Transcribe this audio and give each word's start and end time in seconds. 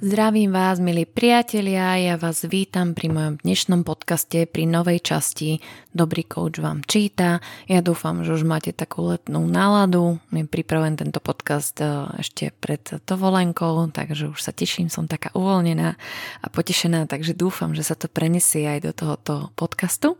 Zdravím 0.00 0.48
vás, 0.56 0.80
milí 0.80 1.04
priatelia, 1.04 1.92
ja 2.00 2.16
vás 2.16 2.40
vítam 2.48 2.96
pri 2.96 3.12
mojom 3.12 3.36
dnešnom 3.44 3.84
podcaste 3.84 4.48
pri 4.48 4.64
novej 4.64 5.04
časti 5.04 5.60
Dobrý 5.92 6.24
coach 6.24 6.56
vám 6.56 6.80
číta. 6.88 7.44
Ja 7.68 7.84
dúfam, 7.84 8.24
že 8.24 8.32
už 8.32 8.48
máte 8.48 8.72
takú 8.72 9.12
letnú 9.12 9.44
náladu. 9.44 10.16
Je 10.32 10.48
pripraven 10.48 10.96
tento 10.96 11.20
podcast 11.20 11.76
e, 11.84 12.16
ešte 12.16 12.48
pred 12.64 12.80
dovolenkou, 13.04 13.92
takže 13.92 14.32
už 14.32 14.40
sa 14.40 14.56
teším, 14.56 14.88
som 14.88 15.04
taká 15.04 15.36
uvoľnená 15.36 15.92
a 16.40 16.46
potešená, 16.48 17.04
takže 17.04 17.36
dúfam, 17.36 17.76
že 17.76 17.84
sa 17.84 17.92
to 17.92 18.08
prenesie 18.08 18.64
aj 18.64 18.80
do 18.80 18.96
tohoto 18.96 19.52
podcastu. 19.52 20.16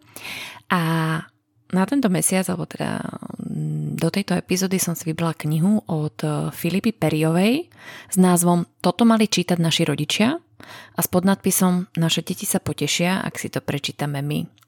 A 0.68 1.24
na 1.70 1.86
tento 1.86 2.10
mesiac, 2.10 2.46
alebo 2.50 2.66
teda 2.66 2.98
mm, 3.38 3.98
do 3.98 4.08
tejto 4.10 4.34
epizódy 4.34 4.82
som 4.82 4.98
si 4.98 5.06
vybrala 5.06 5.34
knihu 5.38 5.82
od 5.86 6.16
e, 6.22 6.28
Filipy 6.50 6.90
Periovej 6.90 7.70
s 8.10 8.16
názvom 8.18 8.66
Toto 8.82 9.06
mali 9.06 9.30
čítať 9.30 9.58
naši 9.60 9.86
rodičia 9.86 10.34
a 10.70 11.00
s 11.00 11.08
podnadpisom 11.08 11.88
Naše 11.96 12.26
deti 12.26 12.44
sa 12.44 12.58
potešia, 12.58 13.22
ak 13.22 13.38
si 13.38 13.48
to 13.48 13.62
prečítame 13.62 14.20
my. 14.20 14.60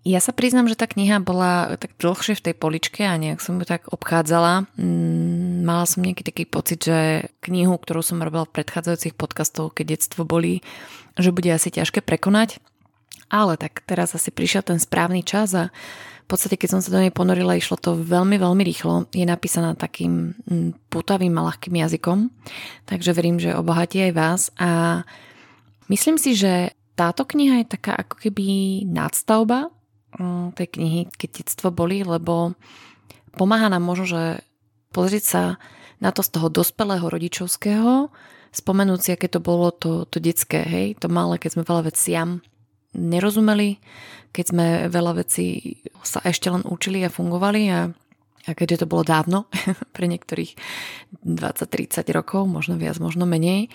Ja 0.00 0.16
sa 0.16 0.32
priznám, 0.32 0.64
že 0.64 0.80
tá 0.80 0.88
kniha 0.88 1.20
bola 1.20 1.76
tak 1.76 1.92
dlhšie 2.00 2.40
v 2.40 2.44
tej 2.48 2.54
poličke 2.56 3.04
a 3.04 3.20
nejak 3.20 3.44
som 3.44 3.60
ju 3.60 3.68
tak 3.68 3.84
obchádzala. 3.92 4.64
Mm, 4.80 5.60
mala 5.68 5.84
som 5.84 6.00
nejaký 6.00 6.24
taký 6.24 6.44
pocit, 6.48 6.80
že 6.80 7.28
knihu, 7.44 7.76
ktorú 7.76 8.00
som 8.00 8.24
robila 8.24 8.48
v 8.48 8.54
predchádzajúcich 8.56 9.12
podcastov, 9.12 9.76
keď 9.76 10.00
detstvo 10.00 10.24
boli, 10.24 10.64
že 11.20 11.36
bude 11.36 11.52
asi 11.52 11.68
ťažké 11.68 12.00
prekonať. 12.00 12.64
Ale 13.28 13.60
tak 13.60 13.84
teraz 13.84 14.16
asi 14.16 14.32
prišiel 14.32 14.64
ten 14.64 14.80
správny 14.80 15.20
čas 15.20 15.52
a 15.52 15.68
podstate, 16.30 16.54
keď 16.54 16.78
som 16.78 16.80
sa 16.80 16.94
do 16.94 17.02
nej 17.02 17.10
ponorila, 17.10 17.58
išlo 17.58 17.74
to 17.74 17.98
veľmi, 17.98 18.38
veľmi 18.38 18.62
rýchlo. 18.62 19.10
Je 19.10 19.26
napísaná 19.26 19.74
takým 19.74 20.38
mm, 20.46 20.86
putavým 20.86 21.34
a 21.34 21.50
ľahkým 21.50 21.74
jazykom, 21.74 22.30
takže 22.86 23.10
verím, 23.10 23.42
že 23.42 23.58
obohatí 23.58 23.98
aj 24.06 24.12
vás. 24.14 24.40
A 24.54 25.02
myslím 25.90 26.16
si, 26.16 26.38
že 26.38 26.72
táto 26.94 27.26
kniha 27.26 27.66
je 27.66 27.74
taká 27.74 27.98
ako 27.98 28.22
keby 28.22 28.46
nadstavba 28.86 29.74
mm, 30.14 30.54
tej 30.54 30.68
knihy, 30.78 31.00
keď 31.10 31.42
detstvo 31.42 31.74
boli, 31.74 32.06
lebo 32.06 32.54
pomáha 33.34 33.66
nám 33.66 33.82
možno, 33.82 34.06
že 34.06 34.24
pozrieť 34.94 35.24
sa 35.26 35.42
na 35.98 36.14
to 36.14 36.22
z 36.22 36.30
toho 36.38 36.48
dospelého 36.48 37.04
rodičovského, 37.10 38.08
spomenúť 38.50 39.00
si, 39.02 39.10
aké 39.14 39.26
to 39.30 39.38
bolo 39.42 39.70
to, 39.70 40.06
to 40.06 40.18
detské, 40.18 40.62
hej, 40.62 40.86
to 40.98 41.06
malé, 41.06 41.38
keď 41.38 41.58
sme 41.58 41.68
veľa 41.68 41.82
veciam 41.90 42.28
nerozumeli, 42.94 43.78
keď 44.30 44.44
sme 44.46 44.66
veľa 44.90 45.22
vecí 45.22 45.78
sa 46.06 46.22
ešte 46.22 46.50
len 46.50 46.62
učili 46.66 47.02
a 47.02 47.10
fungovali 47.12 47.62
a, 47.70 47.90
a 48.46 48.50
keďže 48.54 48.86
to 48.86 48.90
bolo 48.90 49.02
dávno, 49.02 49.50
pre 49.96 50.06
niektorých 50.06 50.54
20-30 51.26 52.06
rokov, 52.14 52.46
možno 52.46 52.78
viac, 52.78 52.98
možno 53.02 53.26
menej, 53.26 53.68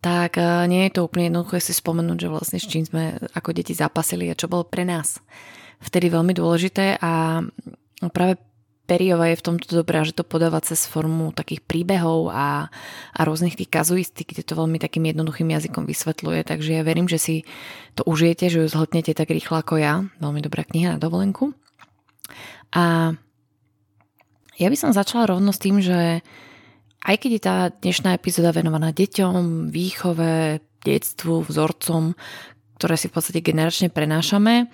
tak 0.00 0.38
e, 0.38 0.42
nie 0.70 0.86
je 0.86 1.00
to 1.00 1.10
úplne 1.10 1.30
jednoduché 1.32 1.58
si 1.58 1.74
spomenúť, 1.74 2.18
že 2.26 2.32
vlastne 2.32 2.58
s 2.62 2.70
čím 2.70 2.86
sme 2.86 3.18
ako 3.34 3.50
deti 3.50 3.74
zapasili 3.74 4.30
a 4.30 4.38
čo 4.38 4.46
bolo 4.46 4.62
pre 4.62 4.86
nás 4.86 5.18
vtedy 5.82 6.08
veľmi 6.08 6.32
dôležité 6.32 6.96
a 7.02 7.42
práve 8.14 8.40
Periova 8.86 9.26
je 9.34 9.38
v 9.42 9.46
tomto 9.50 9.66
dobrá, 9.74 10.06
že 10.06 10.14
to 10.14 10.22
podáva 10.22 10.62
cez 10.62 10.86
formu 10.86 11.34
takých 11.34 11.66
príbehov 11.66 12.30
a, 12.30 12.70
a 13.10 13.20
rôznych 13.26 13.58
tých 13.58 13.66
kazuistik, 13.66 14.30
kde 14.30 14.46
to 14.46 14.54
veľmi 14.54 14.78
takým 14.78 15.10
jednoduchým 15.10 15.50
jazykom 15.50 15.90
vysvetľuje, 15.90 16.46
takže 16.46 16.70
ja 16.78 16.82
verím, 16.86 17.10
že 17.10 17.18
si 17.18 17.36
to 17.98 18.06
užijete, 18.06 18.46
že 18.46 18.62
ju 18.62 18.66
zhltnete 18.70 19.10
tak 19.10 19.34
rýchlo 19.34 19.58
ako 19.58 19.82
ja. 19.82 20.06
Veľmi 20.22 20.38
dobrá 20.38 20.62
kniha 20.62 20.96
na 20.96 21.02
dovolenku. 21.02 21.50
A 22.70 23.14
ja 24.56 24.68
by 24.70 24.76
som 24.78 24.94
začala 24.94 25.34
rovno 25.34 25.50
s 25.50 25.60
tým, 25.60 25.82
že 25.82 26.24
aj 27.06 27.16
keď 27.18 27.30
je 27.30 27.42
tá 27.42 27.56
dnešná 27.70 28.14
epizóda 28.14 28.50
venovaná 28.54 28.90
deťom, 28.90 29.70
výchove, 29.70 30.62
detstvu, 30.82 31.42
vzorcom, 31.42 32.14
ktoré 32.78 32.94
si 32.94 33.10
v 33.10 33.14
podstate 33.14 33.40
generačne 33.42 33.90
prenášame, 33.90 34.70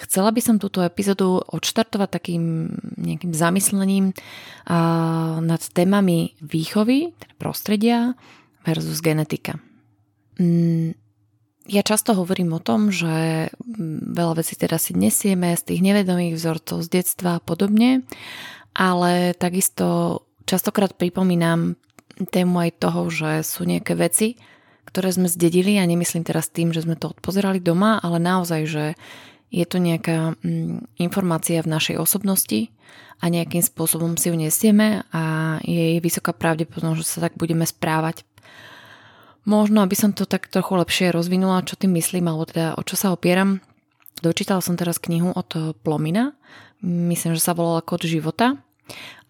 Chcela 0.00 0.32
by 0.32 0.40
som 0.40 0.56
túto 0.56 0.80
epizódu 0.80 1.44
odštartovať 1.44 2.08
takým 2.08 2.72
nejakým 2.96 3.36
zamyslením 3.36 4.16
nad 5.44 5.62
témami 5.76 6.32
výchovy, 6.40 7.12
teda 7.20 7.34
prostredia 7.36 7.98
versus 8.64 9.04
genetika. 9.04 9.60
Mm, 10.40 10.96
ja 11.68 11.82
často 11.84 12.16
hovorím 12.16 12.56
o 12.56 12.64
tom, 12.64 12.88
že 12.88 13.48
mm, 13.52 14.16
veľa 14.16 14.40
vecí 14.40 14.56
teda 14.56 14.80
si 14.80 14.96
nesieme 14.96 15.52
z 15.52 15.62
tých 15.68 15.80
nevedomých 15.84 16.40
vzorcov 16.40 16.80
z 16.80 16.88
detstva 16.88 17.36
a 17.36 17.44
podobne, 17.44 18.08
ale 18.72 19.36
takisto 19.36 20.24
častokrát 20.48 20.96
pripomínam 20.96 21.76
tému 22.32 22.56
aj 22.68 22.70
toho, 22.80 23.08
že 23.12 23.44
sú 23.44 23.68
nejaké 23.68 23.96
veci, 23.96 24.40
ktoré 24.88 25.12
sme 25.14 25.30
zdedili 25.30 25.78
a 25.78 25.86
nemyslím 25.86 26.26
teraz 26.26 26.50
tým, 26.50 26.74
že 26.74 26.82
sme 26.82 26.98
to 26.98 27.12
odpozerali 27.14 27.62
doma, 27.62 28.02
ale 28.02 28.18
naozaj, 28.18 28.60
že 28.66 28.84
je 29.50 29.66
to 29.66 29.82
nejaká 29.82 30.38
mm, 30.40 31.02
informácia 31.02 31.58
v 31.60 31.72
našej 31.74 31.96
osobnosti 31.98 32.70
a 33.20 33.28
nejakým 33.28 33.60
spôsobom 33.60 34.16
si 34.16 34.30
ju 34.30 34.36
nesieme 34.38 35.04
a 35.12 35.58
je 35.66 36.00
vysoká 36.00 36.32
pravdepodobnosť, 36.32 36.98
že 37.02 37.10
sa 37.10 37.18
tak 37.28 37.36
budeme 37.36 37.66
správať. 37.66 38.24
Možno, 39.44 39.82
aby 39.82 39.96
som 39.98 40.14
to 40.14 40.24
tak 40.24 40.48
trochu 40.48 40.78
lepšie 40.78 41.06
rozvinula, 41.12 41.66
čo 41.66 41.76
tým 41.76 41.92
myslím, 41.98 42.30
alebo 42.30 42.48
teda 42.48 42.78
o 42.78 42.82
čo 42.86 42.94
sa 42.94 43.12
opieram. 43.12 43.60
Dočítala 44.20 44.62
som 44.62 44.76
teraz 44.76 45.00
knihu 45.00 45.32
od 45.32 45.76
Plomina, 45.80 46.36
myslím, 46.84 47.36
že 47.36 47.44
sa 47.44 47.56
volala 47.56 47.84
Kod 47.84 48.04
života 48.04 48.60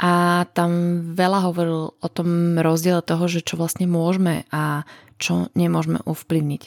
a 0.01 0.45
tam 0.57 0.71
veľa 1.15 1.51
hovoril 1.51 1.95
o 1.95 2.09
tom 2.11 2.59
rozdiele 2.59 3.05
toho, 3.05 3.29
že 3.31 3.45
čo 3.45 3.55
vlastne 3.61 3.87
môžeme 3.87 4.49
a 4.51 4.83
čo 5.21 5.53
nemôžeme 5.53 6.01
ovplyvniť. 6.09 6.63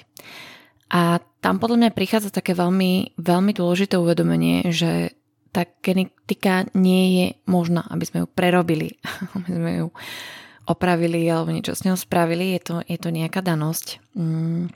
A 0.93 1.17
tam 1.41 1.57
podľa 1.57 1.77
mňa 1.81 1.97
prichádza 1.97 2.29
také 2.29 2.53
veľmi, 2.53 3.17
veľmi 3.17 3.51
dôležité 3.57 3.97
uvedomenie, 3.97 4.69
že 4.69 5.17
tá 5.49 5.65
genetika 5.81 6.69
nie 6.77 7.03
je 7.17 7.27
možná, 7.49 7.85
aby 7.89 8.05
sme 8.05 8.17
ju 8.25 8.27
prerobili, 8.29 9.01
aby 9.37 9.49
sme 9.49 9.71
ju 9.81 9.87
opravili 10.69 11.27
alebo 11.27 11.51
niečo 11.51 11.75
s 11.75 11.83
ňou 11.83 11.97
spravili, 11.97 12.55
je 12.55 12.61
to, 12.61 12.75
je 12.85 12.97
to 13.01 13.09
nejaká 13.09 13.43
danosť. 13.43 13.99
Mm. 14.15 14.71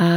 A 0.00 0.08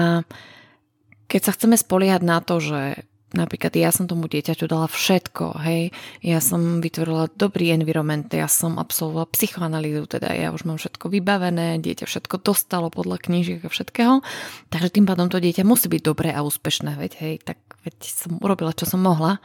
keď 1.28 1.42
sa 1.44 1.52
chceme 1.54 1.76
spoliehať 1.78 2.22
na 2.24 2.40
to, 2.42 2.58
že 2.58 3.04
Napríklad 3.34 3.74
ja 3.74 3.90
som 3.90 4.06
tomu 4.06 4.30
dieťaťu 4.30 4.70
dala 4.70 4.86
všetko, 4.86 5.58
hej. 5.66 5.90
Ja 6.22 6.38
som 6.38 6.86
vytvorila 6.86 7.34
dobrý 7.34 7.74
environment, 7.74 8.30
ja 8.30 8.46
som 8.46 8.78
absolvovala 8.78 9.26
psychoanalýzu, 9.34 10.06
teda 10.06 10.38
ja 10.38 10.54
už 10.54 10.70
mám 10.70 10.78
všetko 10.78 11.10
vybavené, 11.10 11.82
dieťa 11.82 12.06
všetko 12.06 12.46
dostalo 12.46 12.94
podľa 12.94 13.18
knížiek 13.26 13.66
a 13.66 13.74
všetkého. 13.74 14.22
Takže 14.70 14.94
tým 14.94 15.10
pádom 15.10 15.34
to 15.34 15.42
dieťa 15.42 15.66
musí 15.66 15.90
byť 15.90 16.02
dobré 16.06 16.30
a 16.30 16.46
úspešné, 16.46 16.94
veď 16.94 17.12
hej, 17.26 17.36
tak 17.42 17.58
veď 17.82 17.98
som 18.06 18.38
urobila, 18.38 18.70
čo 18.70 18.86
som 18.86 19.02
mohla. 19.02 19.42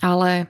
Ale 0.00 0.48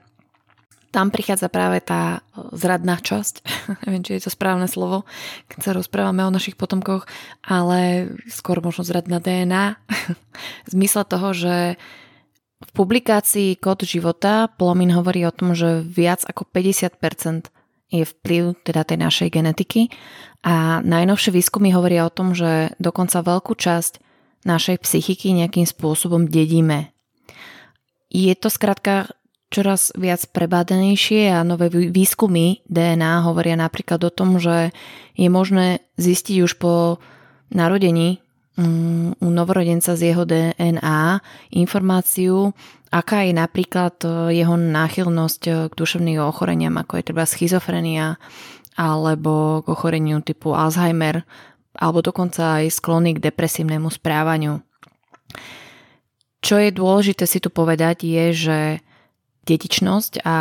tam 0.95 1.09
prichádza 1.11 1.51
práve 1.51 1.83
tá 1.83 2.23
zradná 2.55 3.01
časť, 3.01 3.43
neviem, 3.89 4.07
či 4.07 4.23
je 4.23 4.29
to 4.29 4.31
správne 4.31 4.71
slovo, 4.71 5.03
keď 5.51 5.59
sa 5.67 5.73
rozprávame 5.75 6.23
o 6.23 6.31
našich 6.31 6.55
potomkoch, 6.55 7.11
ale 7.43 8.13
skôr 8.31 8.63
možno 8.63 8.87
zradná 8.87 9.19
DNA, 9.19 9.83
v 10.71 10.75
toho, 11.11 11.29
že 11.35 11.75
v 12.63 12.71
publikácii 12.73 13.59
Kód 13.59 13.83
života 13.83 14.47
Plomin 14.47 14.95
hovorí 14.95 15.27
o 15.27 15.35
tom, 15.35 15.53
že 15.53 15.83
viac 15.83 16.23
ako 16.25 16.47
50% 16.49 17.51
je 17.93 18.05
vplyv 18.09 18.57
teda 18.65 18.89
tej 18.89 18.99
našej 19.05 19.29
genetiky 19.29 19.93
a 20.43 20.81
najnovšie 20.81 21.31
výskumy 21.35 21.75
hovoria 21.77 22.09
o 22.09 22.15
tom, 22.15 22.33
že 22.33 22.73
dokonca 22.81 23.21
veľkú 23.21 23.53
časť 23.53 24.01
našej 24.49 24.81
psychiky 24.81 25.37
nejakým 25.37 25.69
spôsobom 25.69 26.27
dedíme. 26.27 26.91
Je 28.09 28.33
to 28.35 28.49
skrátka 28.49 29.13
čoraz 29.53 29.93
viac 29.93 30.25
prebádanejšie 30.33 31.29
a 31.29 31.45
nové 31.45 31.69
výskumy 31.69 32.65
DNA 32.65 33.29
hovoria 33.29 33.61
napríklad 33.61 34.01
o 34.09 34.11
tom, 34.11 34.41
že 34.41 34.73
je 35.13 35.29
možné 35.29 35.85
zistiť 36.01 36.37
už 36.41 36.57
po 36.57 36.97
narodení 37.53 38.25
u 39.21 39.29
novorodenca 39.33 39.97
z 39.97 40.13
jeho 40.13 40.29
DNA 40.29 41.25
informáciu, 41.57 42.53
aká 42.93 43.25
je 43.25 43.33
napríklad 43.33 43.97
e, 44.05 44.37
jeho 44.37 44.61
náchylnosť 44.61 45.43
e, 45.49 45.53
k 45.69 45.73
duševným 45.73 46.21
ochoreniam, 46.21 46.77
ako 46.77 47.01
je 47.01 47.09
treba 47.09 47.25
schizofrenia 47.25 48.21
alebo 48.77 49.65
k 49.65 49.67
ochoreniu 49.73 50.21
typu 50.21 50.53
Alzheimer, 50.53 51.25
alebo 51.77 52.05
dokonca 52.05 52.61
aj 52.61 52.77
sklony 52.77 53.17
k 53.17 53.25
depresívnemu 53.25 53.89
správaniu. 53.89 54.61
Čo 56.45 56.61
je 56.61 56.71
dôležité 56.75 57.25
si 57.25 57.41
tu 57.41 57.49
povedať 57.49 58.05
je, 58.05 58.25
že 58.37 58.59
dedičnosť 59.49 60.25
a 60.29 60.37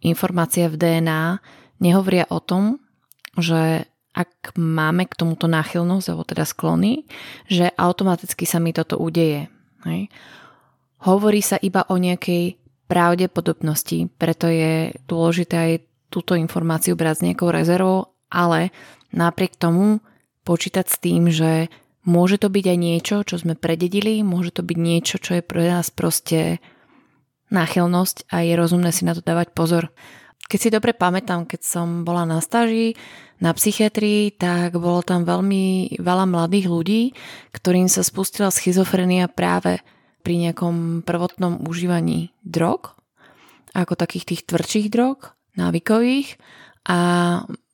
informácia 0.00 0.72
v 0.72 0.80
DNA 0.80 1.44
nehovoria 1.80 2.24
o 2.32 2.40
tom, 2.40 2.80
že 3.36 3.88
ak 4.14 4.54
máme 4.54 5.10
k 5.10 5.18
tomuto 5.18 5.50
náchylnosť, 5.50 6.06
alebo 6.08 6.24
teda 6.24 6.46
sklony, 6.46 7.04
že 7.50 7.74
automaticky 7.74 8.46
sa 8.46 8.62
mi 8.62 8.70
toto 8.70 8.96
udeje. 8.96 9.50
Hej. 9.84 10.08
Hovorí 11.04 11.42
sa 11.42 11.58
iba 11.60 11.84
o 11.90 11.98
nejakej 11.98 12.56
pravdepodobnosti, 12.86 14.08
preto 14.16 14.46
je 14.48 14.94
dôležité 15.10 15.54
aj 15.56 15.72
túto 16.08 16.38
informáciu 16.38 16.94
brať 16.94 17.14
s 17.18 17.24
nejakou 17.26 17.50
rezervou, 17.50 18.14
ale 18.30 18.70
napriek 19.10 19.58
tomu 19.58 19.98
počítať 20.46 20.86
s 20.86 20.96
tým, 21.02 21.28
že 21.28 21.68
môže 22.06 22.38
to 22.38 22.52
byť 22.52 22.64
aj 22.70 22.78
niečo, 22.78 23.16
čo 23.26 23.40
sme 23.40 23.58
prededili, 23.58 24.22
môže 24.22 24.54
to 24.54 24.62
byť 24.62 24.78
niečo, 24.78 25.16
čo 25.18 25.40
je 25.40 25.42
pre 25.42 25.66
nás 25.66 25.90
proste 25.90 26.62
náchylnosť 27.50 28.30
a 28.30 28.44
je 28.44 28.54
rozumné 28.54 28.90
si 28.92 29.02
na 29.08 29.16
to 29.16 29.24
dávať 29.24 29.52
pozor. 29.56 29.90
Keď 30.44 30.58
si 30.60 30.68
dobre 30.68 30.92
pamätám, 30.92 31.48
keď 31.48 31.60
som 31.64 32.04
bola 32.04 32.28
na 32.28 32.38
stáži 32.44 32.92
na 33.44 33.52
psychiatrii, 33.52 34.32
tak 34.32 34.80
bolo 34.80 35.04
tam 35.04 35.28
veľmi 35.28 35.96
veľa 36.00 36.24
mladých 36.24 36.66
ľudí, 36.72 37.02
ktorým 37.52 37.92
sa 37.92 38.00
spustila 38.00 38.48
schizofrenia 38.48 39.28
práve 39.28 39.84
pri 40.24 40.48
nejakom 40.48 41.04
prvotnom 41.04 41.60
užívaní 41.68 42.32
drog, 42.40 42.96
ako 43.76 44.00
takých 44.00 44.24
tých 44.32 44.42
tvrdších 44.48 44.88
drog, 44.88 45.36
návykových. 45.60 46.40
A 46.88 46.98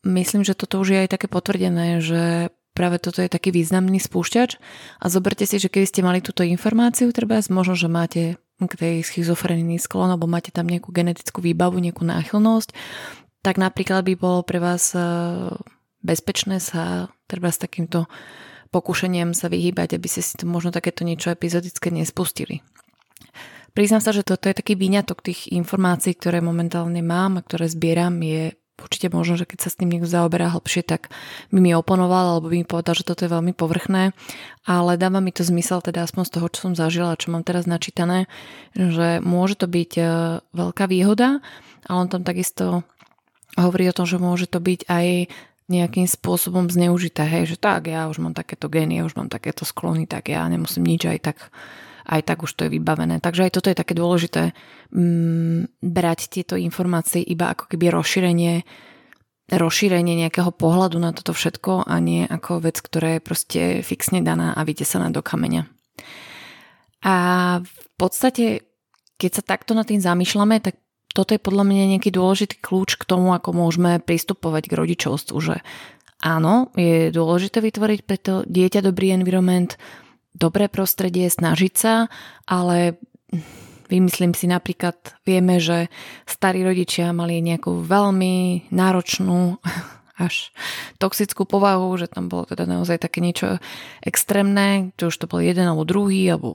myslím, 0.03 0.43
že 0.43 0.59
toto 0.59 0.83
už 0.83 0.91
je 0.91 1.03
aj 1.07 1.15
také 1.15 1.31
potvrdené, 1.31 2.03
že 2.03 2.51
práve 2.75 2.99
toto 2.99 3.23
je 3.23 3.31
taký 3.31 3.55
významný 3.55 4.03
spúšťač. 4.03 4.59
A 4.99 5.07
zoberte 5.07 5.47
si, 5.47 5.63
že 5.63 5.71
keby 5.71 5.87
ste 5.87 6.03
mali 6.03 6.19
túto 6.19 6.43
informáciu, 6.43 7.15
treba 7.15 7.39
možno, 7.55 7.79
že 7.79 7.87
máte 7.87 8.23
k 8.61 8.75
tej 8.77 8.97
schizofrenii 9.01 9.81
sklon, 9.81 10.13
alebo 10.13 10.29
máte 10.29 10.53
tam 10.53 10.69
nejakú 10.69 10.93
genetickú 10.93 11.41
výbavu, 11.41 11.81
nejakú 11.81 12.05
náchylnosť, 12.05 12.77
tak 13.41 13.57
napríklad 13.57 14.05
by 14.05 14.15
bolo 14.17 14.41
pre 14.45 14.61
vás 14.61 14.93
e, 14.93 15.01
bezpečné 16.05 16.61
sa 16.61 17.09
treba 17.25 17.49
s 17.49 17.61
takýmto 17.61 18.09
pokušeniem 18.71 19.35
sa 19.35 19.51
vyhýbať, 19.51 19.99
aby 19.99 20.07
ste 20.07 20.23
si 20.23 20.39
to 20.39 20.47
možno 20.47 20.71
takéto 20.71 21.03
niečo 21.03 21.35
epizodické 21.35 21.91
nespustili. 21.91 22.63
Priznám 23.71 24.03
sa, 24.03 24.11
že 24.11 24.27
toto 24.27 24.51
je 24.51 24.59
taký 24.59 24.75
výňatok 24.75 25.23
tých 25.23 25.41
informácií, 25.55 26.19
ktoré 26.19 26.43
momentálne 26.43 27.03
mám 27.07 27.39
a 27.39 27.45
ktoré 27.47 27.71
zbieram, 27.71 28.19
je 28.19 28.59
určite 28.81 29.13
možno, 29.13 29.37
že 29.37 29.47
keď 29.47 29.59
sa 29.61 29.69
s 29.71 29.79
tým 29.79 29.93
niekto 29.93 30.09
zaoberá 30.09 30.51
hlbšie, 30.51 30.83
tak 30.83 31.13
by 31.53 31.61
mi 31.61 31.77
oponoval 31.77 32.37
alebo 32.37 32.49
by 32.51 32.65
mi 32.65 32.67
povedal, 32.67 32.97
že 32.97 33.07
toto 33.07 33.29
je 33.29 33.31
veľmi 33.31 33.53
povrchné, 33.53 34.17
ale 34.65 34.97
dáva 34.97 35.21
mi 35.21 35.31
to 35.31 35.45
zmysel 35.45 35.85
teda 35.85 36.09
aspoň 36.09 36.25
z 36.27 36.33
toho, 36.33 36.47
čo 36.51 36.59
som 36.69 36.73
zažila, 36.75 37.21
čo 37.21 37.31
mám 37.31 37.45
teraz 37.45 37.69
načítané, 37.69 38.27
že 38.73 39.21
môže 39.21 39.61
to 39.61 39.69
byť 39.69 39.93
e, 40.01 40.05
veľká 40.57 40.85
výhoda, 40.89 41.45
ale 41.87 41.97
on 42.01 42.09
tam 42.09 42.25
takisto 42.25 42.83
hovorí 43.59 43.89
o 43.91 43.97
tom, 43.97 44.07
že 44.07 44.21
môže 44.21 44.47
to 44.47 44.63
byť 44.63 44.87
aj 44.87 45.07
nejakým 45.71 46.07
spôsobom 46.11 46.67
zneužité, 46.67 47.23
hej, 47.23 47.55
že 47.55 47.57
tak, 47.57 47.87
ja 47.87 48.11
už 48.11 48.19
mám 48.19 48.35
takéto 48.35 48.67
gény, 48.67 48.99
ja 48.99 49.07
už 49.07 49.15
mám 49.15 49.31
takéto 49.31 49.63
sklony, 49.63 50.11
tak 50.11 50.27
ja 50.27 50.43
nemusím 50.51 50.83
nič 50.83 51.07
aj 51.07 51.19
tak 51.23 51.39
aj 52.11 52.27
tak 52.27 52.43
už 52.43 52.51
to 52.59 52.67
je 52.67 52.75
vybavené. 52.75 53.23
Takže 53.23 53.47
aj 53.47 53.55
toto 53.55 53.71
je 53.71 53.79
také 53.79 53.95
dôležité 53.95 54.51
mm, 54.91 55.79
brať 55.79 56.27
tieto 56.27 56.59
informácie 56.59 57.23
iba 57.23 57.55
ako 57.55 57.71
keby 57.71 57.95
rozšírenie 57.95 58.67
rozšírenie 59.51 60.15
nejakého 60.15 60.55
pohľadu 60.55 61.03
na 61.03 61.11
toto 61.11 61.35
všetko 61.35 61.91
a 61.91 61.95
nie 61.99 62.23
ako 62.23 62.63
vec, 62.63 62.79
ktorá 62.79 63.19
je 63.19 63.27
proste 63.27 63.63
fixne 63.83 64.23
daná 64.23 64.55
a 64.55 64.63
vytesaná 64.63 65.11
do 65.11 65.27
kameňa. 65.27 65.67
A 67.03 67.15
v 67.59 67.87
podstate, 67.99 68.63
keď 69.19 69.43
sa 69.43 69.43
takto 69.43 69.75
nad 69.75 69.91
tým 69.91 69.99
zamýšľame, 69.99 70.63
tak 70.63 70.79
toto 71.11 71.35
je 71.35 71.43
podľa 71.43 71.65
mňa 71.67 71.85
nejaký 71.97 72.11
dôležitý 72.15 72.63
kľúč 72.63 72.95
k 72.95 73.09
tomu, 73.09 73.35
ako 73.35 73.51
môžeme 73.51 73.99
pristupovať 73.99 74.71
k 74.71 74.77
rodičovstvu, 74.79 75.37
že 75.43 75.57
áno, 76.23 76.71
je 76.79 77.11
dôležité 77.11 77.59
vytvoriť 77.59 78.01
pre 78.07 78.17
to 78.21 78.47
dieťa 78.47 78.87
dobrý 78.87 79.11
environment, 79.17 79.75
dobré 80.37 80.71
prostredie, 80.71 81.27
snažiť 81.27 81.73
sa, 81.75 82.07
ale 82.47 83.01
vymyslím 83.91 84.39
si 84.39 84.47
napríklad, 84.47 84.95
vieme, 85.27 85.59
že 85.59 85.91
starí 86.31 86.63
rodičia 86.63 87.11
mali 87.11 87.43
nejakú 87.43 87.83
veľmi 87.83 88.71
náročnú 88.71 89.59
až 90.21 90.55
toxickú 91.03 91.43
povahu, 91.43 91.91
že 91.99 92.07
tam 92.07 92.31
bolo 92.31 92.47
teda 92.47 92.69
naozaj 92.71 93.03
také 93.03 93.19
niečo 93.19 93.59
extrémne, 94.05 94.95
či 94.95 95.11
už 95.11 95.17
to 95.17 95.27
bol 95.27 95.43
jeden 95.43 95.67
alebo 95.67 95.83
druhý, 95.89 96.23
alebo 96.31 96.55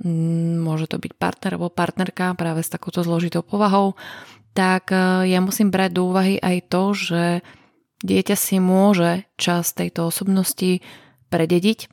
môže 0.00 0.88
to 0.88 0.96
byť 0.96 1.12
partner 1.16 1.56
alebo 1.56 1.68
partnerka 1.68 2.32
práve 2.36 2.64
s 2.64 2.72
takouto 2.72 3.04
zložitou 3.04 3.44
povahou, 3.44 3.94
tak 4.56 4.90
e, 4.90 5.28
ja 5.28 5.38
musím 5.44 5.68
brať 5.68 5.90
do 5.92 6.08
úvahy 6.08 6.40
aj 6.40 6.56
to, 6.72 6.82
že 6.96 7.22
dieťa 8.00 8.36
si 8.36 8.56
môže 8.58 9.28
čas 9.36 9.76
tejto 9.76 10.08
osobnosti 10.08 10.80
predediť 11.28 11.92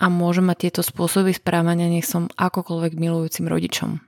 a 0.00 0.08
môžem 0.08 0.48
mať 0.48 0.70
tieto 0.70 0.82
spôsoby 0.86 1.34
správania, 1.36 1.90
nech 1.90 2.08
som 2.08 2.30
akokoľvek 2.38 2.92
milujúcim 2.96 3.44
rodičom. 3.50 4.00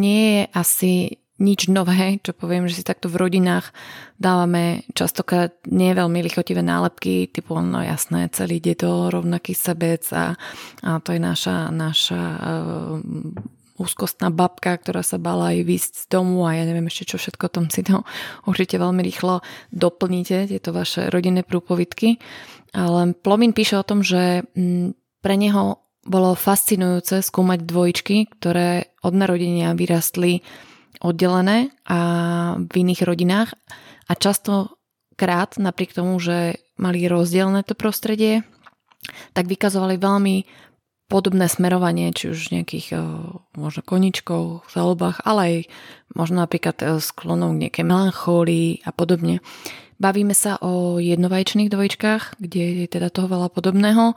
Nie 0.00 0.24
je 0.26 0.44
asi 0.56 0.92
nič 1.40 1.72
nové, 1.72 2.20
čo 2.20 2.36
poviem, 2.36 2.68
že 2.68 2.78
si 2.78 2.84
takto 2.84 3.08
v 3.08 3.26
rodinách 3.26 3.72
dávame 4.20 4.84
častokrát 4.92 5.56
nie 5.66 5.96
veľmi 5.96 6.20
lichotivé 6.20 6.60
nálepky, 6.60 7.32
typu 7.32 7.56
no 7.58 7.80
jasné, 7.80 8.28
celý 8.30 8.60
ide 8.60 8.76
to 8.76 9.08
rovnaký 9.08 9.56
sebec 9.56 10.04
a, 10.12 10.36
a 10.84 11.00
to 11.00 11.16
je 11.16 11.20
naša, 11.20 11.72
naša 11.72 12.20
uh, 12.20 13.00
úzkostná 13.80 14.28
babka, 14.28 14.76
ktorá 14.76 15.00
sa 15.00 15.16
bala 15.16 15.56
aj 15.56 15.64
výsť 15.64 15.92
z 15.96 16.06
domu 16.12 16.44
a 16.44 16.60
ja 16.60 16.68
neviem 16.68 16.84
ešte 16.92 17.16
čo 17.16 17.16
všetko 17.16 17.46
tom 17.48 17.66
si 17.72 17.80
to 17.80 18.04
určite 18.50 18.76
veľmi 18.76 19.00
rýchlo 19.00 19.40
doplníte, 19.72 20.52
tieto 20.52 20.76
vaše 20.76 21.08
rodinné 21.08 21.40
prúpovidky. 21.42 22.20
Ale 22.70 23.18
Plomín 23.18 23.50
píše 23.50 23.80
o 23.80 23.88
tom, 23.88 24.04
že 24.04 24.46
mm, 24.54 24.94
pre 25.24 25.34
neho 25.34 25.82
bolo 26.06 26.38
fascinujúce 26.38 27.20
skúmať 27.20 27.66
dvojičky, 27.66 28.16
ktoré 28.38 28.94
od 29.04 29.12
narodenia 29.16 29.76
vyrastli 29.76 30.44
oddelené 31.00 31.72
a 31.88 31.98
v 32.60 32.74
iných 32.84 33.02
rodinách 33.08 33.56
a 34.06 34.12
často 34.14 34.76
krát, 35.16 35.56
napriek 35.56 35.96
tomu, 35.96 36.20
že 36.20 36.60
mali 36.80 37.04
rozdielne 37.08 37.64
to 37.64 37.76
prostredie, 37.76 38.44
tak 39.32 39.48
vykazovali 39.48 39.96
veľmi 39.96 40.36
podobné 41.10 41.50
smerovanie, 41.50 42.14
či 42.14 42.30
už 42.30 42.54
nejakých 42.54 42.94
možno 43.58 43.82
koničkov, 43.82 44.62
zalobách, 44.70 45.18
ale 45.26 45.40
aj 45.42 45.56
možno 46.14 46.44
napríklad 46.44 47.02
sklonou 47.02 47.50
k 47.56 47.66
nejakej 47.66 47.84
melanchólii 47.84 48.86
a 48.86 48.94
podobne. 48.94 49.42
Bavíme 50.00 50.32
sa 50.32 50.56
o 50.62 50.96
jednovajčných 51.02 51.68
dvojčkách, 51.68 52.40
kde 52.40 52.84
je 52.84 52.86
teda 52.88 53.12
toho 53.12 53.28
veľa 53.28 53.52
podobného, 53.52 54.16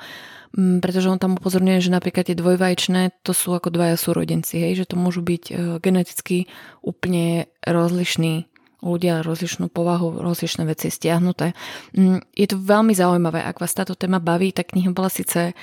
pretože 0.53 1.09
on 1.09 1.17
tam 1.17 1.33
upozorňuje, 1.41 1.81
že 1.81 1.89
napríklad 1.89 2.29
tie 2.29 2.38
dvojvajčné 2.38 3.25
to 3.25 3.33
sú 3.33 3.57
ako 3.57 3.73
dvaja 3.73 3.97
súrodenci, 3.97 4.61
hej, 4.61 4.85
že 4.85 4.94
to 4.94 4.95
môžu 5.01 5.25
byť 5.25 5.44
e, 5.50 5.53
geneticky 5.81 6.45
úplne 6.85 7.50
rozlišní 7.65 8.45
ľudia, 8.85 9.25
rozlišnú 9.25 9.71
povahu, 9.73 10.21
rozlišné 10.21 10.67
veci 10.69 10.94
stiahnuté. 10.94 11.57
Mm, 11.97 12.22
je 12.36 12.48
to 12.51 12.62
veľmi 12.62 12.93
zaujímavé, 12.93 13.41
ak 13.41 13.63
vás 13.63 13.74
táto 13.74 13.98
téma 13.98 14.22
baví, 14.22 14.53
tak 14.53 14.75
kniha 14.75 14.93
bola 14.93 15.10
síce 15.10 15.57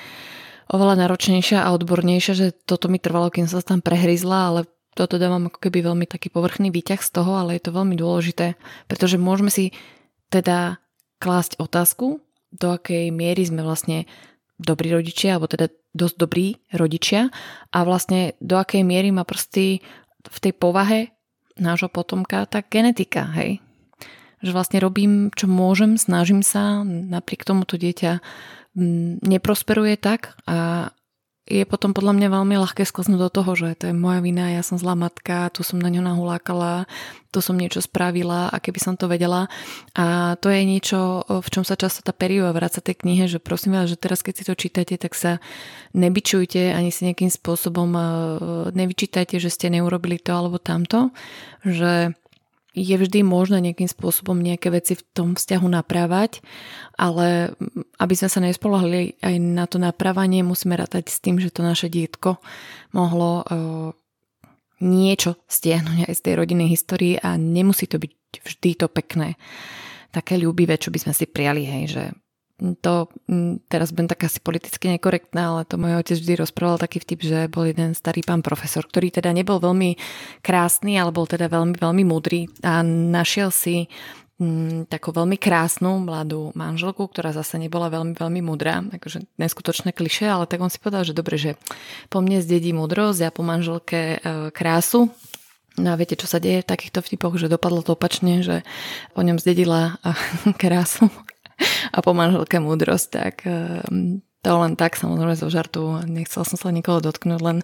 oveľa 0.67 1.07
náročnejšia 1.07 1.63
a 1.63 1.71
odbornejšia, 1.71 2.33
že 2.35 2.47
toto 2.51 2.91
mi 2.91 2.99
trvalo, 2.99 3.31
kým 3.31 3.47
sa 3.47 3.63
tam 3.63 3.79
prehryzla, 3.79 4.39
ale 4.51 4.61
toto 4.91 5.15
dávam 5.15 5.47
ako 5.47 5.71
keby 5.71 5.87
veľmi 5.87 6.03
taký 6.03 6.27
povrchný 6.27 6.67
výťah 6.67 6.99
z 6.99 7.09
toho, 7.15 7.39
ale 7.39 7.55
je 7.55 7.63
to 7.63 7.71
veľmi 7.71 7.95
dôležité, 7.95 8.59
pretože 8.91 9.15
môžeme 9.15 9.47
si 9.47 9.71
teda 10.27 10.83
klásť 11.23 11.63
otázku, 11.63 12.19
do 12.51 12.67
akej 12.75 13.15
miery 13.15 13.47
sme 13.47 13.63
vlastne 13.63 14.03
dobrí 14.61 14.93
rodičia, 14.93 15.35
alebo 15.35 15.49
teda 15.49 15.73
dosť 15.91 16.15
dobrí 16.15 16.61
rodičia 16.71 17.33
a 17.73 17.77
vlastne 17.83 18.37
do 18.39 18.55
akej 18.55 18.85
miery 18.85 19.09
má 19.09 19.25
prsty 19.25 19.81
v 20.21 20.37
tej 20.37 20.53
povahe 20.53 21.11
nášho 21.57 21.89
potomka 21.89 22.45
tá 22.45 22.61
genetika, 22.61 23.27
hej. 23.35 23.59
Že 24.41 24.51
vlastne 24.53 24.79
robím, 24.81 25.29
čo 25.33 25.45
môžem, 25.49 25.97
snažím 25.97 26.41
sa, 26.41 26.81
napriek 26.85 27.45
tomu 27.45 27.65
to 27.65 27.77
dieťa 27.77 28.21
mm, 28.77 29.25
neprosperuje 29.25 29.97
tak 29.99 30.37
a 30.45 30.89
je 31.51 31.67
potom 31.67 31.91
podľa 31.91 32.15
mňa 32.15 32.27
veľmi 32.31 32.55
ľahké 32.55 32.87
sklznúť 32.87 33.19
do 33.27 33.29
toho, 33.29 33.51
že 33.59 33.67
to 33.75 33.91
je 33.91 33.95
moja 33.95 34.23
vina, 34.23 34.55
ja 34.55 34.63
som 34.63 34.79
zlá 34.79 34.95
matka, 34.95 35.51
tu 35.51 35.67
som 35.67 35.75
na 35.83 35.91
ňu 35.91 35.99
nahulákala, 35.99 36.87
tu 37.27 37.43
som 37.43 37.59
niečo 37.59 37.83
spravila 37.83 38.47
a 38.47 38.55
keby 38.63 38.79
som 38.79 38.95
to 38.95 39.11
vedela. 39.11 39.51
A 39.91 40.39
to 40.39 40.47
je 40.47 40.63
niečo, 40.63 41.27
v 41.27 41.47
čom 41.51 41.67
sa 41.67 41.75
často 41.75 41.99
tá 41.99 42.15
perióda 42.15 42.55
vráca 42.55 42.79
tej 42.79 43.03
knihe, 43.03 43.27
že 43.27 43.43
prosím 43.43 43.75
vás, 43.75 43.91
že 43.91 43.99
teraz 43.99 44.23
keď 44.23 44.33
si 44.39 44.43
to 44.47 44.55
čítate, 44.55 44.95
tak 44.95 45.11
sa 45.11 45.43
nebyčujte 45.91 46.71
ani 46.71 46.87
si 46.91 47.03
nejakým 47.03 47.27
spôsobom 47.27 47.89
e, 47.91 48.03
nevyčítajte, 48.71 49.35
že 49.35 49.51
ste 49.51 49.67
neurobili 49.67 50.23
to 50.23 50.31
alebo 50.31 50.55
tamto, 50.55 51.11
že 51.67 52.15
je 52.71 52.95
vždy 52.95 53.19
možné 53.27 53.59
nejakým 53.59 53.87
spôsobom 53.91 54.39
nejaké 54.39 54.71
veci 54.71 54.95
v 54.95 55.03
tom 55.11 55.29
vzťahu 55.35 55.67
naprávať, 55.67 56.39
ale 56.95 57.51
aby 57.99 58.13
sme 58.15 58.29
sa 58.31 58.39
nespolahli 58.39 59.19
aj 59.19 59.35
na 59.39 59.67
to 59.67 59.75
naprávanie, 59.75 60.39
musíme 60.39 60.79
rátať 60.79 61.11
s 61.11 61.19
tým, 61.19 61.35
že 61.35 61.51
to 61.51 61.67
naše 61.67 61.91
dietko 61.91 62.39
mohlo 62.95 63.43
uh, 63.43 63.91
niečo 64.79 65.35
stiahnuť 65.51 66.07
aj 66.07 66.13
z 66.15 66.21
tej 66.23 66.33
rodinnej 66.39 66.71
histórie 66.71 67.19
a 67.19 67.35
nemusí 67.35 67.91
to 67.91 67.99
byť 67.99 68.11
vždy 68.39 68.71
to 68.79 68.87
pekné, 68.87 69.35
také 70.15 70.39
ľúbivé, 70.39 70.79
čo 70.79 70.95
by 70.95 70.99
sme 71.03 71.13
si 71.15 71.27
prijali, 71.27 71.67
hej, 71.67 71.83
že 71.91 72.03
to 72.61 73.09
mm, 73.25 73.65
teraz 73.65 73.89
budem 73.89 74.05
tak 74.13 74.29
asi 74.29 74.37
politicky 74.37 74.93
nekorektná, 74.93 75.57
ale 75.57 75.61
to 75.65 75.81
môj 75.81 75.97
otec 75.97 76.17
vždy 76.21 76.33
rozprával 76.37 76.77
taký 76.77 77.01
vtip, 77.01 77.19
že 77.25 77.39
bol 77.49 77.65
jeden 77.65 77.97
starý 77.97 78.21
pán 78.21 78.45
profesor, 78.45 78.85
ktorý 78.85 79.09
teda 79.09 79.33
nebol 79.33 79.57
veľmi 79.57 79.97
krásny, 80.45 81.01
ale 81.01 81.09
bol 81.09 81.25
teda 81.25 81.49
veľmi, 81.49 81.73
veľmi 81.73 82.03
múdry 82.05 82.45
a 82.61 82.85
našiel 82.85 83.49
si 83.49 83.89
mm, 84.37 84.93
takú 84.93 85.09
veľmi 85.09 85.41
krásnu 85.41 86.05
mladú 86.05 86.53
manželku, 86.53 87.01
ktorá 87.09 87.33
zase 87.33 87.57
nebola 87.57 87.89
veľmi, 87.89 88.13
veľmi 88.13 88.41
mudrá, 88.45 88.85
akože 88.93 89.25
neskutočné 89.41 89.89
kliše, 89.89 90.29
ale 90.29 90.45
tak 90.45 90.61
on 90.61 90.69
si 90.69 90.77
povedal, 90.77 91.01
že 91.01 91.17
dobre, 91.17 91.41
že 91.41 91.57
po 92.13 92.21
mne 92.21 92.45
zdedí 92.45 92.77
múdrosť 92.77 93.25
a 93.25 93.33
po 93.33 93.41
manželke 93.41 94.21
e, 94.21 94.53
krásu. 94.53 95.09
No 95.79 95.95
a 95.95 95.97
viete, 95.97 96.19
čo 96.19 96.27
sa 96.27 96.37
deje 96.37 96.61
v 96.61 96.69
takýchto 96.69 96.99
vtipoch, 97.01 97.39
že 97.39 97.47
dopadlo 97.47 97.79
to 97.81 97.95
opačne, 97.95 98.43
že 98.43 98.61
po 99.17 99.25
ňom 99.25 99.41
zdedila 99.41 99.97
e, 100.05 100.13
krásu 100.61 101.09
a 101.95 101.97
po 102.01 102.11
manželke 102.11 102.57
múdrosť, 102.61 103.07
tak 103.11 103.35
e, 103.45 103.81
to 104.41 104.49
len 104.57 104.73
tak 104.73 104.97
samozrejme 104.97 105.37
zo 105.37 105.47
žartu, 105.53 106.01
nechcel 106.09 106.41
som 106.45 106.57
sa 106.57 106.73
nikoho 106.73 106.99
dotknúť, 106.99 107.41
len 107.41 107.57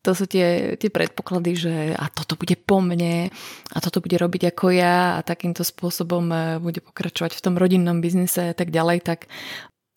to 0.00 0.16
sú 0.16 0.24
tie, 0.24 0.80
tie 0.80 0.88
predpoklady, 0.88 1.52
že 1.52 1.74
a 1.92 2.08
toto 2.08 2.32
bude 2.32 2.56
po 2.56 2.80
mne 2.80 3.28
a 3.68 3.78
toto 3.84 4.00
bude 4.00 4.16
robiť 4.16 4.56
ako 4.56 4.72
ja 4.72 5.20
a 5.20 5.26
takýmto 5.26 5.60
spôsobom 5.60 6.24
e, 6.32 6.36
bude 6.56 6.80
pokračovať 6.80 7.36
v 7.36 7.44
tom 7.44 7.54
rodinnom 7.60 8.00
biznise 8.00 8.52
a 8.52 8.56
tak 8.56 8.72
ďalej, 8.72 9.04
tak 9.04 9.28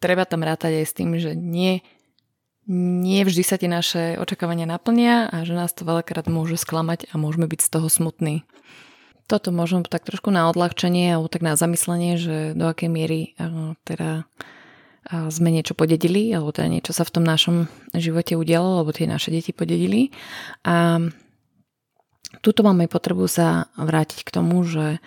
treba 0.04 0.28
tam 0.28 0.44
rátať 0.44 0.84
aj 0.84 0.86
s 0.86 0.98
tým, 1.00 1.16
že 1.16 1.32
nie, 1.40 1.80
nie 2.68 3.24
vždy 3.24 3.44
sa 3.48 3.56
tie 3.56 3.72
naše 3.72 4.20
očakávania 4.20 4.68
naplnia 4.68 5.32
a 5.32 5.48
že 5.48 5.56
nás 5.56 5.72
to 5.72 5.88
veľakrát 5.88 6.28
môže 6.28 6.60
sklamať 6.60 7.08
a 7.12 7.16
môžeme 7.16 7.48
byť 7.48 7.60
z 7.64 7.70
toho 7.72 7.88
smutní. 7.88 8.44
Toto 9.28 9.56
možno 9.56 9.88
tak 9.88 10.04
trošku 10.04 10.30
na 10.30 10.52
odľahčenie 10.52 11.16
alebo 11.16 11.32
tak 11.32 11.42
na 11.42 11.56
zamyslenie, 11.56 12.20
že 12.20 12.36
do 12.54 12.68
akej 12.68 12.90
miery 12.92 13.34
e, 13.40 13.74
teda 13.88 14.28
sme 15.12 15.52
niečo 15.52 15.76
podedili, 15.76 16.32
alebo 16.32 16.56
teda 16.56 16.72
niečo 16.72 16.96
sa 16.96 17.04
v 17.04 17.14
tom 17.20 17.28
našom 17.28 17.68
živote 17.92 18.40
udialo, 18.40 18.80
alebo 18.80 18.96
tie 18.96 19.04
naše 19.04 19.36
deti 19.36 19.52
podedili. 19.52 20.16
A 20.64 21.04
tuto 22.40 22.64
máme 22.64 22.88
potrebu 22.88 23.28
sa 23.28 23.68
vrátiť 23.76 24.24
k 24.24 24.34
tomu, 24.34 24.64
že 24.64 25.04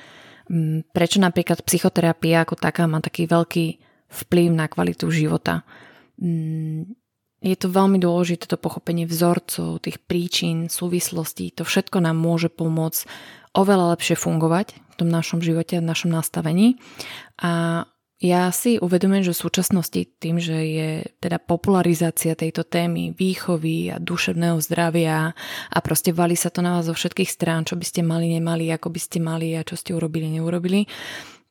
mm, 0.53 0.93
prečo 0.93 1.19
napríklad 1.19 1.65
psychoterapia 1.65 2.45
ako 2.45 2.61
taká 2.61 2.85
má 2.85 3.01
taký 3.01 3.25
veľký 3.25 3.67
vplyv 4.07 4.49
na 4.53 4.69
kvalitu 4.69 5.09
života. 5.09 5.65
Mm, 6.21 6.93
je 7.41 7.57
to 7.57 7.69
veľmi 7.73 7.97
dôležité 8.01 8.49
to 8.49 8.61
pochopenie 8.61 9.09
vzorcov, 9.09 9.81
tých 9.81 10.01
príčin, 10.05 10.69
súvislostí, 10.69 11.53
to 11.53 11.65
všetko 11.65 12.05
nám 12.05 12.17
môže 12.17 12.53
pomôcť 12.53 13.07
oveľa 13.57 13.97
lepšie 13.97 14.21
fungovať 14.21 14.77
v 14.77 14.95
tom 15.01 15.09
našom 15.09 15.41
živote, 15.41 15.81
v 15.81 15.89
našom 15.89 16.13
nastavení. 16.13 16.77
A 17.41 17.85
ja 18.17 18.49
si 18.49 18.81
uvedomujem, 18.81 19.29
že 19.29 19.37
v 19.37 19.43
súčasnosti 19.45 20.01
tým, 20.17 20.41
že 20.41 20.57
je 20.57 20.91
teda 21.21 21.37
popularizácia 21.37 22.33
tejto 22.33 22.65
témy 22.65 23.13
výchovy 23.13 23.93
a 23.93 24.01
duševného 24.01 24.57
zdravia 24.65 25.37
a 25.69 25.79
proste 25.85 26.17
valí 26.17 26.33
sa 26.33 26.49
to 26.49 26.65
na 26.65 26.81
vás 26.81 26.89
zo 26.89 26.97
všetkých 26.97 27.29
strán, 27.29 27.69
čo 27.69 27.77
by 27.77 27.85
ste 27.85 28.01
mali, 28.01 28.33
nemali, 28.33 28.73
ako 28.73 28.89
by 28.89 29.01
ste 29.01 29.21
mali 29.21 29.53
a 29.53 29.69
čo 29.69 29.77
ste 29.77 29.93
urobili, 29.93 30.33
neurobili, 30.33 30.89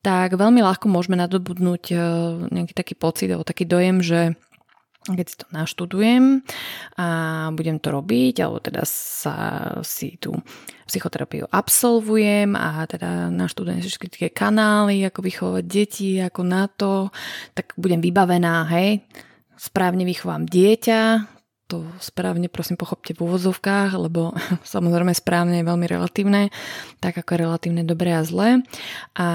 tak 0.01 0.37
veľmi 0.37 0.61
ľahko 0.61 0.89
môžeme 0.89 1.17
nadobudnúť 1.17 1.83
eh, 1.93 1.99
nejaký 2.49 2.73
taký 2.73 2.93
pocit 2.97 3.29
alebo 3.29 3.45
taký 3.45 3.69
dojem, 3.69 4.01
že 4.01 4.33
keď 5.05 5.25
si 5.29 5.37
to 5.37 5.45
naštudujem 5.53 6.41
a 6.97 7.07
budem 7.53 7.77
to 7.77 7.93
robiť, 7.93 8.41
alebo 8.41 8.57
teda 8.57 8.81
sa 8.89 9.35
si 9.85 10.17
tú 10.17 10.33
psychoterapiu 10.89 11.45
absolvujem 11.49 12.57
a 12.57 12.89
teda 12.89 13.29
naštudujem 13.29 13.85
všetky 13.85 14.07
tie 14.09 14.29
kanály, 14.33 15.05
ako 15.05 15.21
vychovať 15.21 15.63
deti, 15.65 16.17
ako 16.17 16.41
na 16.41 16.65
to, 16.65 17.13
tak 17.53 17.77
budem 17.77 18.01
vybavená, 18.01 18.65
hej, 18.73 19.05
správne 19.57 20.09
vychovám 20.09 20.49
dieťa, 20.49 21.01
to 21.65 21.81
správne 21.97 22.45
prosím 22.45 22.77
pochopte 22.77 23.17
v 23.17 23.25
úvozovkách, 23.25 23.97
lebo 23.97 24.33
samozrejme 24.73 25.13
správne 25.13 25.61
je 25.61 25.69
veľmi 25.69 25.85
relatívne, 25.85 26.49
tak 27.01 27.17
ako 27.17 27.29
je 27.29 27.41
relatívne 27.45 27.83
dobré 27.85 28.13
a 28.13 28.25
zlé. 28.25 28.61
A 29.17 29.27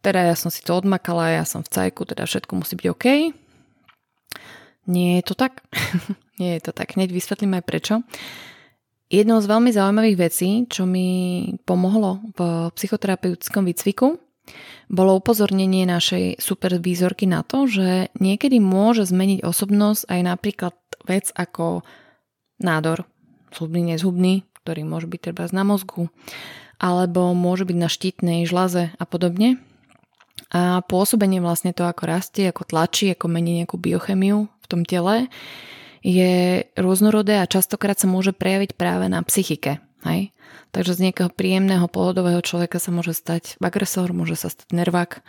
teda 0.00 0.32
ja 0.32 0.36
som 0.36 0.48
si 0.48 0.64
to 0.64 0.80
odmakala, 0.80 1.36
ja 1.36 1.44
som 1.44 1.60
v 1.60 1.72
cajku, 1.72 2.08
teda 2.08 2.24
všetko 2.24 2.52
musí 2.56 2.76
byť 2.76 2.86
OK, 2.88 3.06
nie 4.88 5.20
je 5.20 5.22
to 5.30 5.34
tak. 5.36 5.62
Nie 6.38 6.62
je 6.62 6.70
to 6.70 6.72
tak. 6.72 6.94
Hneď 6.94 7.10
vysvetlím 7.10 7.58
aj 7.58 7.64
prečo. 7.66 7.94
Jednou 9.10 9.42
z 9.42 9.50
veľmi 9.50 9.74
zaujímavých 9.74 10.18
vecí, 10.22 10.70
čo 10.70 10.86
mi 10.86 11.42
pomohlo 11.66 12.22
v 12.38 12.70
psychoterapeutickom 12.78 13.66
výcviku, 13.66 14.22
bolo 14.88 15.18
upozornenie 15.18 15.84
našej 15.84 16.40
supervízorky 16.40 17.26
na 17.26 17.42
to, 17.42 17.66
že 17.66 18.14
niekedy 18.16 18.62
môže 18.62 19.04
zmeniť 19.08 19.44
osobnosť 19.44 20.08
aj 20.08 20.20
napríklad 20.24 20.74
vec 21.04 21.28
ako 21.34 21.82
nádor, 22.62 23.04
zhubný, 23.52 23.96
nezhubný, 23.96 24.46
ktorý 24.62 24.84
môže 24.84 25.08
byť 25.08 25.20
treba 25.20 25.48
na 25.52 25.64
mozgu, 25.64 26.08
alebo 26.78 27.32
môže 27.32 27.64
byť 27.66 27.76
na 27.76 27.88
štítnej 27.88 28.40
žlaze 28.46 28.92
a 28.96 29.04
podobne. 29.04 29.60
A 30.48 30.80
pôsobenie 30.86 31.44
vlastne 31.44 31.76
to, 31.76 31.84
ako 31.84 32.08
rastie, 32.08 32.48
ako 32.48 32.64
tlačí, 32.64 33.12
ako 33.12 33.28
mení 33.28 33.60
nejakú 33.60 33.76
biochemiu 33.76 34.48
tom 34.68 34.82
tele, 34.84 35.32
je 36.04 36.64
rôznorodé 36.78 37.42
a 37.42 37.50
častokrát 37.50 37.98
sa 37.98 38.06
môže 38.06 38.30
prejaviť 38.30 38.78
práve 38.78 39.10
na 39.10 39.20
psychike. 39.26 39.82
Hej? 40.06 40.30
Takže 40.70 40.94
z 40.94 41.10
nejakého 41.10 41.30
príjemného 41.32 41.88
pohodového 41.90 42.44
človeka 42.44 42.78
sa 42.78 42.94
môže 42.94 43.16
stať 43.16 43.58
agresor, 43.58 44.12
môže 44.14 44.38
sa 44.38 44.52
stať 44.52 44.70
nervák. 44.70 45.24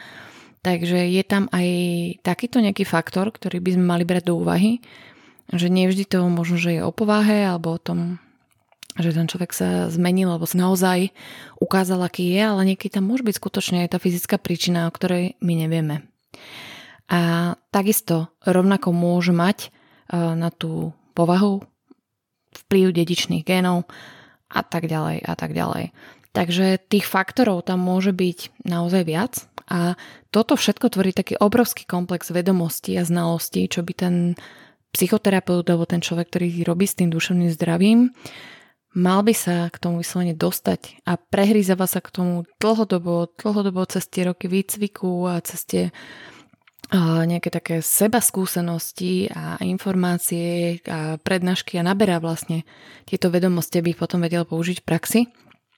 Takže 0.59 1.07
je 1.07 1.23
tam 1.23 1.47
aj 1.55 1.67
takýto 2.19 2.59
nejaký 2.59 2.83
faktor, 2.83 3.31
ktorý 3.31 3.63
by 3.63 3.79
sme 3.79 3.85
mali 3.87 4.03
brať 4.03 4.27
do 4.27 4.43
úvahy, 4.43 4.83
že 5.49 5.71
nie 5.71 5.87
vždy 5.87 6.03
to 6.05 6.27
možno, 6.27 6.59
že 6.59 6.77
je 6.77 6.81
o 6.83 6.91
povahe 6.91 7.47
alebo 7.47 7.73
o 7.73 7.79
tom, 7.79 8.19
že 8.99 9.15
ten 9.15 9.31
človek 9.31 9.55
sa 9.55 9.87
zmenil 9.87 10.27
alebo 10.27 10.43
sa 10.43 10.59
naozaj 10.59 11.15
ukázal, 11.63 12.03
aký 12.03 12.35
je, 12.35 12.43
ale 12.43 12.61
niekedy 12.67 12.99
tam 12.99 13.07
môže 13.07 13.23
byť 13.23 13.35
skutočne 13.39 13.77
aj 13.87 13.95
tá 13.95 13.97
fyzická 13.97 14.35
príčina, 14.35 14.85
o 14.85 14.93
ktorej 14.93 15.39
my 15.39 15.53
nevieme. 15.55 16.03
A 17.09 17.53
takisto 17.73 18.29
rovnako 18.45 18.93
môže 18.93 19.33
mať 19.33 19.67
e, 19.67 19.69
na 20.13 20.53
tú 20.53 20.93
povahu 21.17 21.65
vplyv 22.53 22.93
dedičných 22.93 23.45
génov 23.45 23.89
a 24.49 24.61
tak 24.61 24.85
ďalej 24.85 25.25
a 25.25 25.33
tak 25.33 25.57
ďalej. 25.57 25.93
Takže 26.29 26.77
tých 26.85 27.09
faktorov 27.09 27.65
tam 27.65 27.81
môže 27.81 28.13
byť 28.13 28.61
naozaj 28.61 29.03
viac 29.05 29.33
a 29.65 29.97
toto 30.29 30.53
všetko 30.53 30.93
tvorí 30.93 31.13
taký 31.13 31.37
obrovský 31.37 31.89
komplex 31.89 32.29
vedomostí 32.29 32.93
a 32.97 33.05
znalostí, 33.05 33.65
čo 33.65 33.81
by 33.81 33.93
ten 33.97 34.15
psychoterapeut 34.93 35.65
alebo 35.69 35.85
ten 35.85 36.01
človek, 36.01 36.29
ktorý 36.29 36.65
robí 36.65 36.85
s 36.89 36.97
tým 36.97 37.13
duševným 37.13 37.53
zdravím, 37.53 38.13
mal 38.97 39.21
by 39.21 39.33
sa 39.37 39.69
k 39.69 39.77
tomu 39.77 40.01
vyslovene 40.01 40.33
dostať 40.33 41.05
a 41.05 41.17
prehrízava 41.17 41.85
sa 41.85 42.01
k 42.01 42.09
tomu 42.09 42.33
dlhodobo, 42.57 43.29
dlhodobo 43.37 43.85
cez 43.85 44.09
tie 44.09 44.25
roky 44.25 44.49
výcviku 44.49 45.29
a 45.29 45.41
cez 45.45 45.61
tie 45.65 45.83
nejaké 46.97 47.53
také 47.53 47.85
seba 47.85 48.17
skúsenosti 48.17 49.29
a 49.29 49.61
informácie 49.61 50.81
a 50.89 51.21
prednášky 51.21 51.77
a 51.77 51.85
naberá 51.85 52.17
vlastne 52.17 52.65
tieto 53.05 53.29
vedomosti, 53.29 53.77
aby 53.77 53.93
ich 53.93 54.01
potom 54.01 54.25
vedel 54.25 54.41
použiť 54.41 54.81
v 54.81 54.87
praxi. 54.87 55.21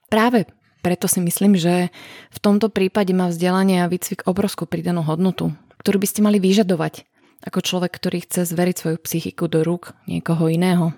Práve 0.08 0.48
preto 0.80 1.06
si 1.06 1.22
myslím, 1.22 1.54
že 1.54 1.92
v 2.32 2.38
tomto 2.42 2.72
prípade 2.72 3.12
má 3.14 3.28
vzdelanie 3.28 3.84
a 3.84 3.90
výcvik 3.92 4.26
obrovskú 4.26 4.66
pridanú 4.66 5.06
hodnotu, 5.06 5.54
ktorú 5.78 6.02
by 6.02 6.08
ste 6.08 6.24
mali 6.24 6.42
vyžadovať 6.42 7.06
ako 7.42 7.58
človek, 7.60 7.92
ktorý 7.92 8.22
chce 8.22 8.46
zveriť 8.46 8.76
svoju 8.78 8.98
psychiku 9.02 9.50
do 9.50 9.66
rúk 9.66 9.94
niekoho 10.06 10.46
iného. 10.46 10.94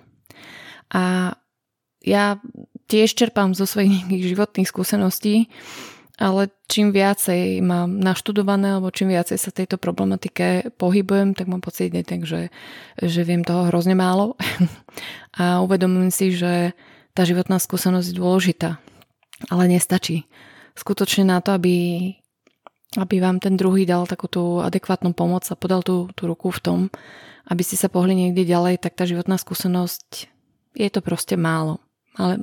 A 0.92 1.34
ja 2.04 2.36
tiež 2.86 3.16
čerpám 3.16 3.56
zo 3.56 3.64
svojich 3.64 4.08
životných 4.32 4.68
skúseností 4.68 5.48
ale 6.14 6.46
čím 6.70 6.94
viacej 6.94 7.58
mám 7.58 7.98
naštudované, 7.98 8.78
alebo 8.78 8.94
čím 8.94 9.10
viacej 9.10 9.34
sa 9.34 9.50
tejto 9.50 9.82
problematike 9.82 10.70
pohybujem, 10.78 11.34
tak 11.34 11.50
mám 11.50 11.58
pocit, 11.58 11.90
tak, 12.06 12.22
že, 12.22 12.54
že 13.02 13.20
viem 13.26 13.42
toho 13.42 13.66
hrozne 13.66 13.98
málo 13.98 14.38
a 15.40 15.58
uvedomujem 15.66 16.10
si, 16.14 16.26
že 16.30 16.70
tá 17.14 17.26
životná 17.26 17.58
skúsenosť 17.58 18.06
je 18.10 18.18
dôležitá, 18.18 18.70
ale 19.50 19.70
nestačí. 19.70 20.26
Skutočne 20.74 21.26
na 21.26 21.38
to, 21.42 21.54
aby, 21.54 22.10
aby 22.98 23.16
vám 23.18 23.38
ten 23.42 23.54
druhý 23.58 23.86
dal 23.86 24.06
takú 24.06 24.26
tú 24.26 24.62
adekvátnu 24.62 25.14
pomoc 25.14 25.46
a 25.50 25.58
podal 25.58 25.82
tú, 25.82 26.10
tú 26.14 26.30
ruku 26.30 26.50
v 26.50 26.62
tom, 26.62 26.78
aby 27.50 27.62
ste 27.62 27.78
sa 27.78 27.90
pohli 27.90 28.14
niekde 28.14 28.46
ďalej, 28.46 28.82
tak 28.82 28.98
tá 28.98 29.06
životná 29.06 29.38
skúsenosť 29.38 30.30
je 30.74 30.88
to 30.90 31.00
proste 31.02 31.38
málo. 31.38 31.78
Ale 32.18 32.38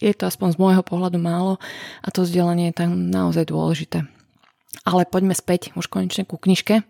je 0.00 0.12
to 0.12 0.28
aspoň 0.28 0.56
z 0.56 0.60
môjho 0.60 0.82
pohľadu 0.84 1.16
málo 1.16 1.56
a 2.04 2.08
to 2.12 2.24
vzdelanie 2.24 2.70
je 2.70 2.78
tam 2.84 3.08
naozaj 3.08 3.48
dôležité. 3.48 4.04
Ale 4.84 5.08
poďme 5.08 5.32
späť 5.32 5.72
už 5.74 5.88
konečne 5.88 6.28
ku 6.28 6.36
knižke. 6.36 6.84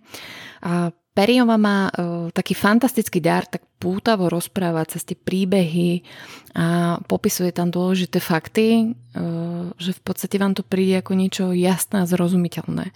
A 0.60 0.90
Periova 1.16 1.56
má 1.56 1.88
uh, 1.88 2.28
taký 2.28 2.52
fantastický 2.52 3.24
dar, 3.24 3.48
tak 3.48 3.64
pútavo 3.80 4.28
rozpráva 4.28 4.84
cez 4.84 5.00
tie 5.00 5.16
príbehy 5.16 6.04
a 6.52 7.00
popisuje 7.08 7.56
tam 7.56 7.72
dôležité 7.72 8.20
fakty, 8.20 8.92
uh, 8.92 9.72
že 9.80 9.96
v 9.96 10.00
podstate 10.04 10.36
vám 10.36 10.52
to 10.52 10.60
príde 10.60 11.00
ako 11.00 11.16
niečo 11.16 11.44
jasné 11.56 12.04
a 12.04 12.08
zrozumiteľné. 12.08 12.92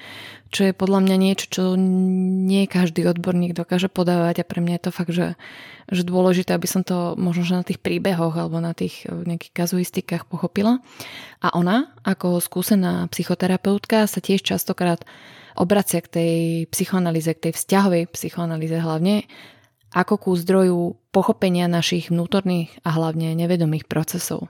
Čo 0.52 0.68
je 0.68 0.76
podľa 0.76 1.00
mňa 1.00 1.16
niečo, 1.16 1.46
čo 1.48 1.62
nie 1.80 2.68
každý 2.68 3.08
odborník 3.08 3.56
dokáže 3.56 3.88
podávať 3.88 4.44
a 4.44 4.48
pre 4.52 4.60
mňa 4.60 4.74
je 4.76 4.84
to 4.84 4.92
fakt, 4.92 5.12
že, 5.16 5.40
že 5.88 6.04
dôležité, 6.04 6.52
aby 6.52 6.68
som 6.68 6.84
to 6.84 7.16
možno 7.16 7.48
že 7.48 7.56
na 7.56 7.64
tých 7.64 7.80
príbehoch 7.80 8.36
alebo 8.36 8.60
na 8.60 8.76
tých 8.76 9.08
nejakých 9.08 9.64
kazuistikách 9.64 10.28
pochopila. 10.28 10.84
A 11.40 11.56
ona, 11.56 11.88
ako 12.04 12.36
skúsená 12.44 13.08
psychoterapeutka, 13.08 14.04
sa 14.04 14.20
tiež 14.20 14.44
častokrát 14.44 15.08
obracia 15.60 16.00
k 16.00 16.08
tej 16.08 16.34
psychoanalýze, 16.72 17.36
k 17.36 17.50
tej 17.50 17.52
vzťahovej 17.60 18.08
psychoanalýze 18.16 18.80
hlavne, 18.80 19.28
ako 19.92 20.14
ku 20.16 20.30
zdroju 20.32 20.96
pochopenia 21.12 21.68
našich 21.68 22.08
vnútorných 22.08 22.80
a 22.86 22.96
hlavne 22.96 23.36
nevedomých 23.36 23.84
procesov. 23.84 24.48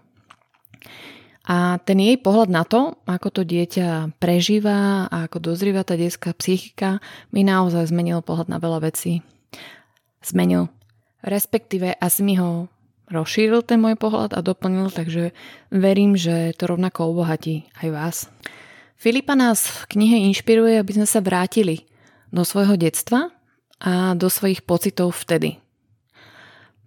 A 1.50 1.83
ten 1.83 1.99
jej 1.99 2.14
pohľad 2.21 2.52
na 2.52 2.62
to, 2.62 3.00
ako 3.11 3.29
to 3.35 3.43
dieťa 3.43 4.14
prežíva 4.23 5.11
a 5.11 5.26
ako 5.26 5.50
dozrieva 5.50 5.83
tá 5.83 5.99
detská 5.99 6.31
psychika, 6.37 7.02
mi 7.35 7.43
naozaj 7.43 7.90
zmenil 7.90 8.23
pohľad 8.23 8.52
na 8.52 8.62
veľa 8.62 8.87
vecí. 8.87 9.25
Zmenil. 10.23 10.71
Respektíve 11.26 11.97
asi 11.99 12.23
mi 12.23 12.38
ho 12.38 12.71
rozšíril 13.11 13.67
ten 13.67 13.83
môj 13.83 13.99
pohľad 13.99 14.37
a 14.37 14.40
doplnil, 14.45 14.95
takže 14.95 15.35
verím, 15.75 16.14
že 16.14 16.55
to 16.55 16.71
rovnako 16.71 17.11
obohatí 17.11 17.67
aj 17.83 17.88
vás. 17.90 18.17
Filipa 19.00 19.33
nás 19.33 19.64
v 19.64 19.97
knihe 19.97 20.28
inšpiruje, 20.28 20.76
aby 20.76 20.92
sme 21.00 21.09
sa 21.09 21.25
vrátili 21.25 21.88
do 22.28 22.45
svojho 22.45 22.76
detstva 22.76 23.33
a 23.80 24.12
do 24.12 24.28
svojich 24.28 24.61
pocitov 24.61 25.16
vtedy. 25.16 25.57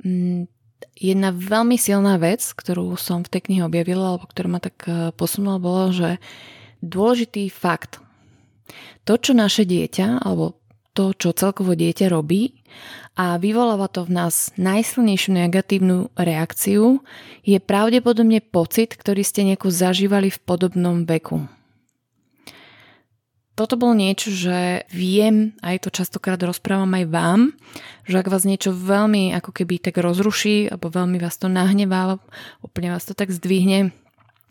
Mm, 0.06 0.46
jedna 0.94 1.34
veľmi 1.34 1.74
silná 1.74 2.22
vec, 2.22 2.46
ktorú 2.46 2.94
som 3.02 3.26
v 3.26 3.34
tej 3.34 3.42
knihe 3.50 3.66
objavila, 3.66 4.14
alebo 4.14 4.30
ktorá 4.30 4.46
ma 4.46 4.62
tak 4.62 4.78
eh, 4.86 5.10
posunula, 5.18 5.58
bolo, 5.58 5.90
že 5.90 6.22
dôležitý 6.86 7.50
fakt. 7.50 7.98
To, 9.10 9.18
čo 9.18 9.34
naše 9.34 9.66
dieťa, 9.66 10.22
alebo 10.22 10.62
to, 10.94 11.18
čo 11.18 11.34
celkovo 11.34 11.74
dieťa 11.74 12.14
robí 12.14 12.62
a 13.18 13.42
vyvoláva 13.42 13.90
to 13.90 14.06
v 14.06 14.22
nás 14.22 14.54
najsilnejšiu 14.62 15.34
negatívnu 15.34 16.14
reakciu, 16.14 17.02
je 17.42 17.58
pravdepodobne 17.58 18.38
pocit, 18.38 18.94
ktorý 18.94 19.26
ste 19.26 19.50
nejako 19.50 19.74
zažívali 19.74 20.30
v 20.30 20.38
podobnom 20.46 21.10
veku 21.10 21.50
toto 23.54 23.78
bolo 23.78 23.94
niečo, 23.94 24.34
že 24.34 24.90
viem, 24.90 25.54
aj 25.62 25.86
to 25.86 25.90
častokrát 25.94 26.42
rozprávam 26.42 26.90
aj 26.98 27.06
vám, 27.06 27.42
že 28.10 28.18
ak 28.18 28.34
vás 28.34 28.50
niečo 28.50 28.74
veľmi 28.74 29.30
ako 29.38 29.54
keby 29.54 29.78
tak 29.78 30.02
rozruší, 30.02 30.74
alebo 30.74 30.90
veľmi 30.90 31.22
vás 31.22 31.38
to 31.38 31.46
nahnevá, 31.46 32.18
úplne 32.66 32.90
vás 32.90 33.06
to 33.06 33.14
tak 33.14 33.30
zdvihne, 33.30 33.94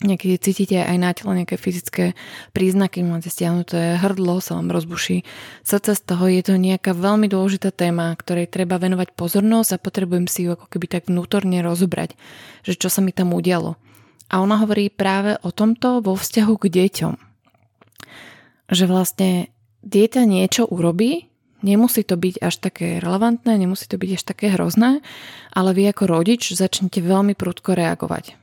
niekedy 0.07 0.39
cítite 0.39 0.79
aj 0.79 0.97
na 0.99 1.11
tele 1.11 1.43
nejaké 1.43 1.59
fyzické 1.59 2.15
príznaky, 2.55 3.03
máte 3.03 3.27
stiahnuté 3.27 3.99
hrdlo, 3.99 4.39
sa 4.39 4.55
vám 4.55 4.71
rozbuší 4.71 5.27
srdce 5.67 5.99
z 5.99 6.01
toho, 6.07 6.23
je 6.31 6.41
to 6.43 6.55
nejaká 6.55 6.95
veľmi 6.95 7.27
dôležitá 7.27 7.75
téma, 7.75 8.15
ktorej 8.15 8.47
treba 8.47 8.79
venovať 8.79 9.19
pozornosť 9.19 9.69
a 9.75 9.83
potrebujem 9.83 10.31
si 10.31 10.47
ju 10.47 10.55
ako 10.55 10.71
keby 10.71 10.87
tak 10.87 11.11
vnútorne 11.11 11.59
rozobrať, 11.59 12.15
že 12.63 12.79
čo 12.79 12.87
sa 12.87 13.03
mi 13.03 13.11
tam 13.11 13.35
udialo. 13.35 13.75
A 14.31 14.39
ona 14.39 14.63
hovorí 14.63 14.87
práve 14.87 15.35
o 15.43 15.51
tomto 15.51 15.99
vo 15.99 16.15
vzťahu 16.15 16.53
k 16.55 16.65
deťom 16.71 17.32
že 18.71 18.85
vlastne 18.87 19.51
dieťa 19.83 20.23
niečo 20.23 20.63
urobí, 20.67 21.27
nemusí 21.63 22.03
to 22.03 22.19
byť 22.19 22.35
až 22.43 22.55
také 22.59 22.87
relevantné, 22.99 23.55
nemusí 23.55 23.87
to 23.87 23.95
byť 23.95 24.11
až 24.19 24.23
také 24.23 24.51
hrozné, 24.51 24.99
ale 25.55 25.69
vy 25.71 25.89
ako 25.89 26.07
rodič 26.07 26.51
začnete 26.51 26.99
veľmi 26.99 27.33
prudko 27.33 27.73
reagovať. 27.73 28.35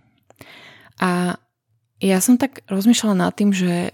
A 1.00 1.40
ja 2.00 2.18
som 2.24 2.40
tak 2.40 2.64
rozmýšľala 2.68 3.28
nad 3.28 3.32
tým, 3.36 3.52
že 3.52 3.92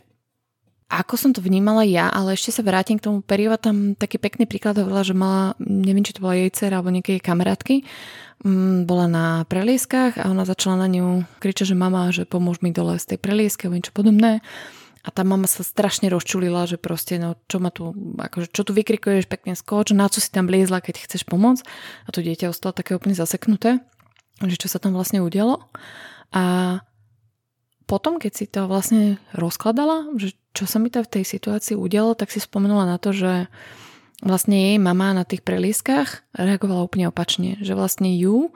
ako 0.87 1.18
som 1.18 1.30
to 1.35 1.42
vnímala 1.42 1.83
ja, 1.83 2.06
ale 2.06 2.38
ešte 2.38 2.54
sa 2.54 2.62
vrátim 2.62 2.95
k 2.95 3.11
tomu 3.11 3.18
Periova 3.18 3.59
tam 3.59 3.99
taký 3.99 4.23
pekný 4.23 4.47
príklad 4.47 4.78
hovorila, 4.78 5.02
že 5.02 5.18
mala, 5.18 5.59
neviem, 5.59 6.06
či 6.06 6.14
to 6.14 6.23
bola 6.23 6.38
jej 6.38 6.50
dcera 6.54 6.78
alebo 6.78 6.95
nejaké 6.95 7.18
kamarátky, 7.18 7.83
mm, 8.47 8.87
bola 8.87 9.11
na 9.11 9.26
prelieskách 9.50 10.23
a 10.23 10.30
ona 10.30 10.47
začala 10.47 10.87
na 10.87 10.88
ňu 10.90 11.26
kričať, 11.42 11.75
že 11.75 11.76
mama, 11.78 12.14
že 12.14 12.23
pomôž 12.23 12.62
mi 12.62 12.71
dole 12.71 13.02
z 13.02 13.14
tej 13.14 13.18
preliesky 13.18 13.66
alebo 13.66 13.83
niečo 13.83 13.90
podobné. 13.90 14.47
A 15.06 15.14
tá 15.14 15.22
mama 15.22 15.46
sa 15.46 15.62
strašne 15.62 16.10
rozčulila, 16.10 16.66
že 16.66 16.82
proste, 16.82 17.14
no 17.22 17.38
čo 17.46 17.62
ma 17.62 17.70
tu, 17.70 17.94
akože 18.18 18.50
čo 18.50 18.66
tu 18.66 18.75
vykrikuješ 18.75 19.30
pekne 19.30 19.54
skoč, 19.54 19.94
na 19.94 20.10
čo 20.10 20.18
si 20.18 20.34
tam 20.34 20.50
bliezla, 20.50 20.82
keď 20.82 21.06
chceš 21.06 21.23
pomôcť. 21.30 21.62
A 22.04 22.08
to 22.10 22.26
dieťa 22.26 22.50
ostalo 22.50 22.75
také 22.75 22.99
úplne 22.99 23.14
zaseknuté, 23.14 23.78
že 24.42 24.58
čo 24.58 24.66
sa 24.66 24.82
tam 24.82 24.99
vlastne 24.99 25.23
udialo. 25.23 25.62
A 26.34 26.45
potom, 27.86 28.19
keď 28.19 28.32
si 28.34 28.50
to 28.50 28.66
vlastne 28.66 29.23
rozkladala, 29.30 30.10
že 30.19 30.34
čo 30.50 30.66
sa 30.66 30.82
mi 30.82 30.90
to 30.90 31.06
v 31.06 31.12
tej 31.21 31.25
situácii 31.38 31.78
udialo, 31.78 32.19
tak 32.19 32.34
si 32.34 32.42
spomenula 32.42 32.82
na 32.82 32.99
to, 32.99 33.14
že 33.14 33.47
vlastne 34.26 34.58
jej 34.58 34.78
mama 34.82 35.14
na 35.14 35.23
tých 35.23 35.47
prelískach 35.47 36.26
reagovala 36.34 36.82
úplne 36.82 37.06
opačne. 37.14 37.62
Že 37.62 37.78
vlastne 37.78 38.10
ju 38.10 38.50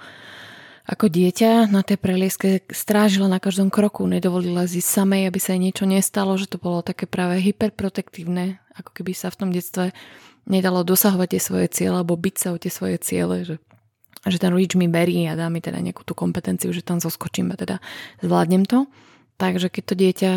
ako 0.90 1.06
dieťa 1.06 1.70
na 1.70 1.86
tej 1.86 2.02
prelieske 2.02 2.66
strážila 2.66 3.30
na 3.30 3.38
každom 3.38 3.70
kroku, 3.70 4.10
nedovolila 4.10 4.66
zísť 4.66 4.90
samej, 4.90 5.22
aby 5.30 5.38
sa 5.38 5.54
jej 5.54 5.62
niečo 5.62 5.86
nestalo, 5.86 6.34
že 6.34 6.50
to 6.50 6.58
bolo 6.58 6.82
také 6.82 7.06
práve 7.06 7.38
hyperprotektívne, 7.38 8.58
ako 8.74 8.90
keby 8.98 9.14
sa 9.14 9.30
v 9.30 9.38
tom 9.38 9.50
detstve 9.54 9.94
nedalo 10.50 10.82
dosahovať 10.82 11.38
tie 11.38 11.40
svoje 11.40 11.66
ciele 11.70 12.02
alebo 12.02 12.18
byť 12.18 12.34
sa 12.34 12.48
o 12.50 12.58
tie 12.58 12.74
svoje 12.74 12.98
ciele, 12.98 13.46
že, 13.46 13.62
že 14.26 14.38
ten 14.42 14.50
rodič 14.50 14.74
mi 14.74 14.90
berí 14.90 15.30
a 15.30 15.38
dá 15.38 15.46
mi 15.46 15.62
teda 15.62 15.78
nejakú 15.78 16.02
tú 16.02 16.18
kompetenciu, 16.18 16.74
že 16.74 16.82
tam 16.82 16.98
zoskočím 16.98 17.54
a 17.54 17.56
teda 17.56 17.78
zvládnem 18.18 18.66
to. 18.66 18.90
Takže 19.38 19.70
keď 19.70 19.82
to 19.86 19.94
dieťa 19.94 20.32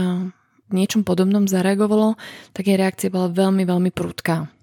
v 0.69 0.73
niečom 0.73 1.01
podobnom 1.01 1.49
zareagovalo, 1.49 2.13
tak 2.53 2.69
jej 2.69 2.77
reakcia 2.77 3.09
bola 3.09 3.25
veľmi, 3.33 3.65
veľmi 3.65 3.89
prudká. 3.89 4.53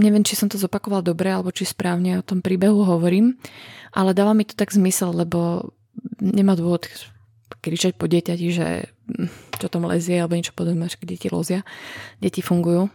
Neviem, 0.00 0.24
či 0.24 0.32
som 0.32 0.48
to 0.48 0.56
zopakovala 0.56 1.04
dobre, 1.04 1.28
alebo 1.28 1.52
či 1.52 1.68
správne 1.68 2.18
o 2.18 2.26
tom 2.26 2.40
príbehu 2.40 2.88
hovorím, 2.88 3.36
ale 3.92 4.16
dáva 4.16 4.32
mi 4.32 4.48
to 4.48 4.56
tak 4.56 4.72
zmysel, 4.72 5.12
lebo 5.12 5.70
nemá 6.24 6.56
dôvod 6.56 6.88
kričať 7.60 8.00
po 8.00 8.08
dieťati, 8.08 8.46
že 8.48 8.88
čo 9.60 9.68
tam 9.68 9.84
lezie, 9.84 10.16
alebo 10.16 10.40
niečo 10.40 10.56
podobné, 10.56 10.88
že 10.88 10.96
deti 11.04 11.28
lozia, 11.28 11.60
deti 12.16 12.40
fungujú. 12.40 12.88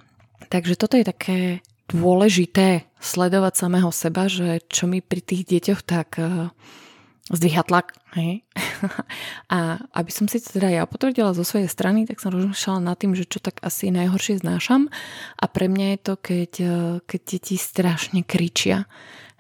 Takže 0.50 0.74
toto 0.74 0.98
je 0.98 1.06
také 1.06 1.38
dôležité 1.94 2.90
sledovať 2.98 3.54
samého 3.54 3.94
seba, 3.94 4.26
že 4.26 4.66
čo 4.66 4.90
mi 4.90 5.06
pri 5.06 5.22
tých 5.22 5.46
deťoch 5.46 5.82
tak 5.86 6.18
uh, 6.18 6.50
zdvíha 7.30 7.62
tlak. 7.62 7.94
Hej? 8.18 8.42
A 9.56 9.82
aby 9.94 10.12
som 10.12 10.26
si 10.26 10.42
to 10.42 10.58
teda 10.58 10.72
ja 10.72 10.84
potvrdila 10.86 11.36
zo 11.38 11.46
svojej 11.46 11.70
strany, 11.70 12.10
tak 12.10 12.22
som 12.22 12.34
rozmýšľala 12.34 12.82
nad 12.82 12.98
tým, 12.98 13.14
že 13.14 13.30
čo 13.30 13.40
tak 13.40 13.62
asi 13.62 13.94
najhoršie 13.94 14.42
znášam. 14.42 14.90
A 15.40 15.46
pre 15.50 15.70
mňa 15.70 15.88
je 15.96 16.00
to, 16.02 16.14
keď, 16.20 16.52
e, 16.60 16.76
keď 17.06 17.22
deti 17.26 17.56
strašne 17.56 18.22
kričia. 18.26 18.90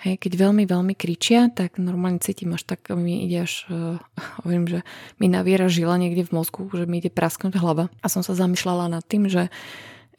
Hej, 0.05 0.21
keď 0.21 0.37
veľmi, 0.37 0.67
veľmi 0.67 0.93
kričia, 0.93 1.49
tak 1.49 1.81
normálne 1.81 2.19
cítim 2.19 2.53
až 2.53 2.67
tak, 2.67 2.93
mi 2.93 3.25
ide 3.25 3.47
až, 3.47 3.65
uh, 3.71 3.97
hovorím, 4.43 4.67
že 4.67 4.79
mi 5.17 5.31
naviera 5.31 5.71
žila 5.71 5.97
niekde 5.97 6.27
v 6.27 6.35
mozgu, 6.35 6.67
že 6.69 6.85
mi 6.85 6.99
ide 6.99 7.09
prasknúť 7.09 7.57
hlava. 7.57 7.89
A 8.03 8.11
som 8.11 8.21
sa 8.21 8.37
zamýšľala 8.37 8.91
nad 8.91 9.01
tým, 9.07 9.31
že, 9.31 9.49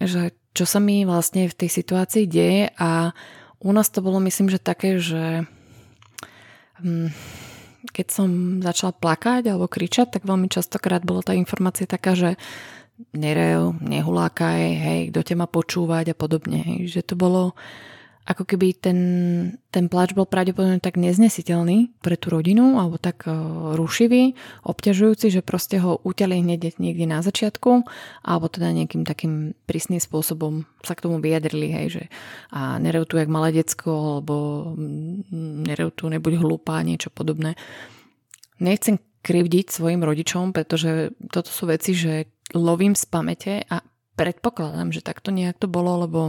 že 0.01 0.33
čo 0.57 0.65
sa 0.65 0.81
mi 0.81 1.05
vlastne 1.05 1.47
v 1.47 1.55
tej 1.55 1.71
situácii 1.71 2.25
deje 2.25 2.73
a 2.81 3.13
u 3.61 3.71
nás 3.71 3.93
to 3.93 4.01
bolo 4.01 4.17
myslím, 4.25 4.49
že 4.49 4.57
také, 4.57 4.97
že 4.97 5.45
hm, 6.81 7.13
keď 7.91 8.07
som 8.11 8.29
začala 8.63 8.93
plakať 8.95 9.51
alebo 9.51 9.71
kričať, 9.71 10.19
tak 10.19 10.23
veľmi 10.27 10.51
častokrát 10.51 11.03
bola 11.03 11.23
tá 11.23 11.33
informácia 11.33 11.87
taká, 11.87 12.15
že 12.19 12.31
nerev, 13.13 13.77
nehulákaj, 13.81 14.63
hej, 14.77 15.01
kto 15.13 15.21
ťa 15.21 15.37
má 15.37 15.47
počúvať 15.47 16.13
a 16.13 16.17
podobne. 16.17 16.65
Hej. 16.65 16.81
Že 16.97 17.01
to 17.13 17.15
bolo 17.15 17.43
ako 18.27 18.43
keby 18.43 18.75
ten, 18.75 18.99
ten 19.71 19.87
pláč 19.87 20.11
bol 20.11 20.27
pravdepodobne 20.27 20.83
tak 20.83 20.99
neznesiteľný 20.99 21.95
pre 22.03 22.19
tú 22.19 22.35
rodinu 22.35 22.75
alebo 22.83 22.99
tak 22.99 23.23
uh, 23.31 23.73
rušivý, 23.79 24.35
obťažujúci, 24.67 25.31
že 25.31 25.47
proste 25.47 25.79
ho 25.79 26.03
utiali 26.03 26.43
hneď 26.43 26.75
niekde 26.83 27.07
na 27.07 27.23
začiatku 27.23 27.87
alebo 28.27 28.47
teda 28.51 28.75
nejakým 28.75 29.07
takým 29.07 29.55
prísnym 29.71 30.03
spôsobom 30.03 30.67
sa 30.83 30.99
k 30.99 31.07
tomu 31.07 31.23
vyjadrili, 31.23 31.71
hej, 31.71 31.87
že 31.89 32.03
a 32.51 32.83
nerev 32.83 33.07
tu 33.07 33.15
jak 33.15 33.31
malé 33.31 33.55
decko 33.63 34.19
alebo 34.19 34.35
mm, 34.75 35.71
nerev 35.71 35.95
tu, 35.95 36.11
nebuď 36.11 36.43
hlúpa, 36.43 36.83
niečo 36.83 37.15
podobné. 37.15 37.55
Nechcem 38.59 38.99
krivdiť 39.23 39.71
svojim 39.71 40.03
rodičom, 40.03 40.51
pretože 40.51 41.15
toto 41.31 41.51
sú 41.51 41.71
veci, 41.71 41.95
že 41.95 42.31
lovím 42.55 42.95
z 42.95 43.05
pamäte 43.07 43.55
a 43.67 43.83
predpokladám, 44.15 44.95
že 44.95 45.03
takto 45.03 45.35
nejak 45.35 45.59
to 45.59 45.67
bolo, 45.67 46.07
lebo 46.07 46.21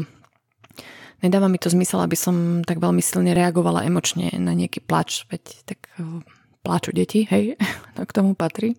nedáva 1.22 1.48
mi 1.50 1.58
to 1.58 1.72
zmysel, 1.72 2.02
aby 2.04 2.18
som 2.18 2.62
tak 2.62 2.78
veľmi 2.82 3.02
silne 3.02 3.34
reagovala 3.34 3.86
emočne 3.86 4.34
na 4.38 4.54
nejaký 4.54 4.84
plač, 4.84 5.26
veď 5.30 5.44
tak 5.66 5.80
eh, 5.98 6.22
pláču 6.62 6.92
deti, 6.94 7.26
hej, 7.30 7.58
to 7.96 8.06
k 8.06 8.16
tomu 8.16 8.34
patrí. 8.34 8.78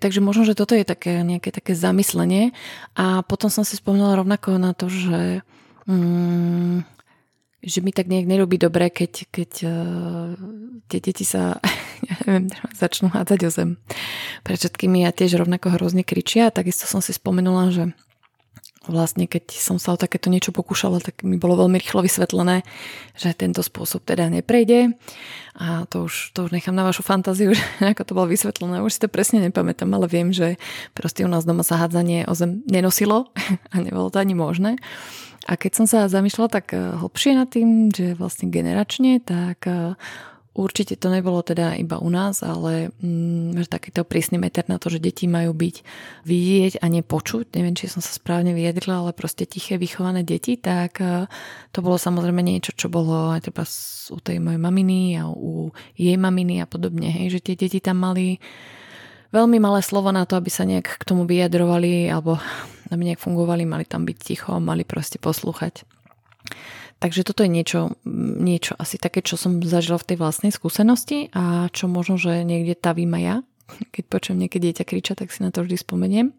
Takže 0.00 0.24
možno, 0.24 0.48
že 0.48 0.56
toto 0.56 0.72
je 0.72 0.88
také 0.88 1.20
nejaké 1.20 1.52
také 1.52 1.76
zamyslenie 1.76 2.56
a 2.96 3.20
potom 3.20 3.52
som 3.52 3.68
si 3.68 3.76
spomínala 3.76 4.16
rovnako 4.16 4.56
na 4.56 4.72
to, 4.72 4.88
že 4.88 5.44
mm, 5.84 6.88
že 7.60 7.84
mi 7.84 7.92
tak 7.92 8.08
nejak 8.08 8.24
nerobí 8.24 8.56
dobre, 8.56 8.88
keď, 8.88 9.28
keď 9.28 9.50
uh, 9.68 10.32
tie 10.88 11.00
deti 11.04 11.28
sa 11.28 11.60
ja 12.08 12.14
neviem, 12.24 12.48
začnú 12.72 13.12
hádzať 13.12 13.40
o 13.44 13.50
zem. 13.52 13.70
Pre 14.40 14.56
všetkými 14.56 15.04
ja 15.04 15.12
tiež 15.12 15.36
rovnako 15.36 15.76
hrozne 15.76 16.00
kričia. 16.00 16.48
Takisto 16.48 16.88
som 16.88 17.04
si 17.04 17.12
spomenula, 17.12 17.68
že 17.68 17.92
vlastne 18.88 19.28
keď 19.28 19.52
som 19.52 19.76
sa 19.76 19.92
o 19.92 20.00
takéto 20.00 20.32
niečo 20.32 20.56
pokúšala, 20.56 21.04
tak 21.04 21.20
mi 21.20 21.36
bolo 21.36 21.60
veľmi 21.60 21.76
rýchlo 21.76 22.00
vysvetlené, 22.00 22.64
že 23.12 23.36
tento 23.36 23.60
spôsob 23.60 24.08
teda 24.08 24.32
neprejde 24.32 24.96
a 25.60 25.84
to 25.84 26.08
už, 26.08 26.32
to 26.32 26.48
už 26.48 26.50
nechám 26.56 26.72
na 26.72 26.88
vašu 26.88 27.04
fantáziu, 27.04 27.52
že 27.56 27.64
ako 27.84 28.02
to 28.08 28.16
bolo 28.16 28.32
vysvetlené, 28.32 28.80
už 28.80 28.96
si 28.96 29.00
to 29.04 29.12
presne 29.12 29.44
nepamätám, 29.44 29.92
ale 29.92 30.08
viem, 30.08 30.32
že 30.32 30.56
proste 30.96 31.28
u 31.28 31.28
nás 31.28 31.44
doma 31.44 31.60
sa 31.60 31.76
hádzanie 31.76 32.24
o 32.24 32.32
zem 32.32 32.64
nenosilo 32.64 33.28
a 33.74 33.76
nebolo 33.76 34.08
to 34.08 34.16
ani 34.16 34.32
možné. 34.32 34.80
A 35.48 35.56
keď 35.56 35.72
som 35.72 35.86
sa 35.88 36.08
zamýšľala 36.08 36.48
tak 36.48 36.72
eh, 36.72 36.80
hlbšie 36.80 37.36
nad 37.36 37.48
tým, 37.52 37.92
že 37.92 38.16
vlastne 38.16 38.48
generačne, 38.48 39.20
tak 39.20 39.60
eh, 39.68 39.96
Určite 40.50 40.98
to 40.98 41.14
nebolo 41.14 41.46
teda 41.46 41.78
iba 41.78 42.02
u 42.02 42.10
nás, 42.10 42.42
ale 42.42 42.90
mm, 42.98 43.54
takýto 43.70 44.02
prísny 44.02 44.34
meter 44.34 44.66
na 44.66 44.82
to, 44.82 44.90
že 44.90 44.98
deti 44.98 45.30
majú 45.30 45.54
byť 45.54 45.76
vidieť 46.26 46.82
a 46.82 46.90
nepočuť, 46.90 47.54
neviem, 47.54 47.78
či 47.78 47.86
som 47.86 48.02
sa 48.02 48.10
správne 48.10 48.50
vyjadrila, 48.50 49.06
ale 49.06 49.14
proste 49.14 49.46
tiché 49.46 49.78
vychované 49.78 50.26
deti, 50.26 50.58
tak 50.58 50.98
e, 50.98 51.30
to 51.70 51.78
bolo 51.86 52.02
samozrejme 52.02 52.42
niečo, 52.42 52.74
čo 52.74 52.90
bolo 52.90 53.30
aj 53.30 53.46
treba 53.46 53.62
u 54.10 54.18
tej 54.18 54.42
mojej 54.42 54.58
maminy 54.58 55.22
a 55.22 55.30
u 55.30 55.70
jej 55.94 56.18
maminy 56.18 56.58
a 56.58 56.66
podobne, 56.66 57.14
hej, 57.14 57.38
že 57.38 57.46
tie 57.46 57.54
deti 57.54 57.78
tam 57.78 58.02
mali 58.02 58.42
veľmi 59.30 59.62
malé 59.62 59.86
slovo 59.86 60.10
na 60.10 60.26
to, 60.26 60.34
aby 60.34 60.50
sa 60.50 60.66
nejak 60.66 60.98
k 60.98 61.06
tomu 61.06 61.30
vyjadrovali 61.30 62.10
alebo 62.10 62.42
aby 62.90 63.14
nejak 63.14 63.22
fungovali, 63.22 63.62
mali 63.70 63.86
tam 63.86 64.02
byť 64.02 64.18
ticho, 64.18 64.58
mali 64.58 64.82
proste 64.82 65.22
poslúchať. 65.22 65.86
Takže 67.00 67.24
toto 67.24 67.40
je 67.40 67.50
niečo, 67.50 67.96
niečo 68.44 68.76
asi 68.76 69.00
také, 69.00 69.24
čo 69.24 69.40
som 69.40 69.64
zažila 69.64 69.96
v 69.96 70.14
tej 70.14 70.16
vlastnej 70.20 70.52
skúsenosti 70.52 71.32
a 71.32 71.72
čo 71.72 71.88
možno, 71.88 72.20
že 72.20 72.44
niekde 72.44 72.76
tá 72.76 72.92
aj 72.92 73.22
ja. 73.24 73.36
Keď 73.96 74.04
počujem 74.06 74.38
nejaké 74.44 74.60
dieťa 74.60 74.84
kriča, 74.84 75.12
tak 75.16 75.32
si 75.32 75.40
na 75.40 75.48
to 75.48 75.64
vždy 75.64 75.80
spomeniem 75.80 76.36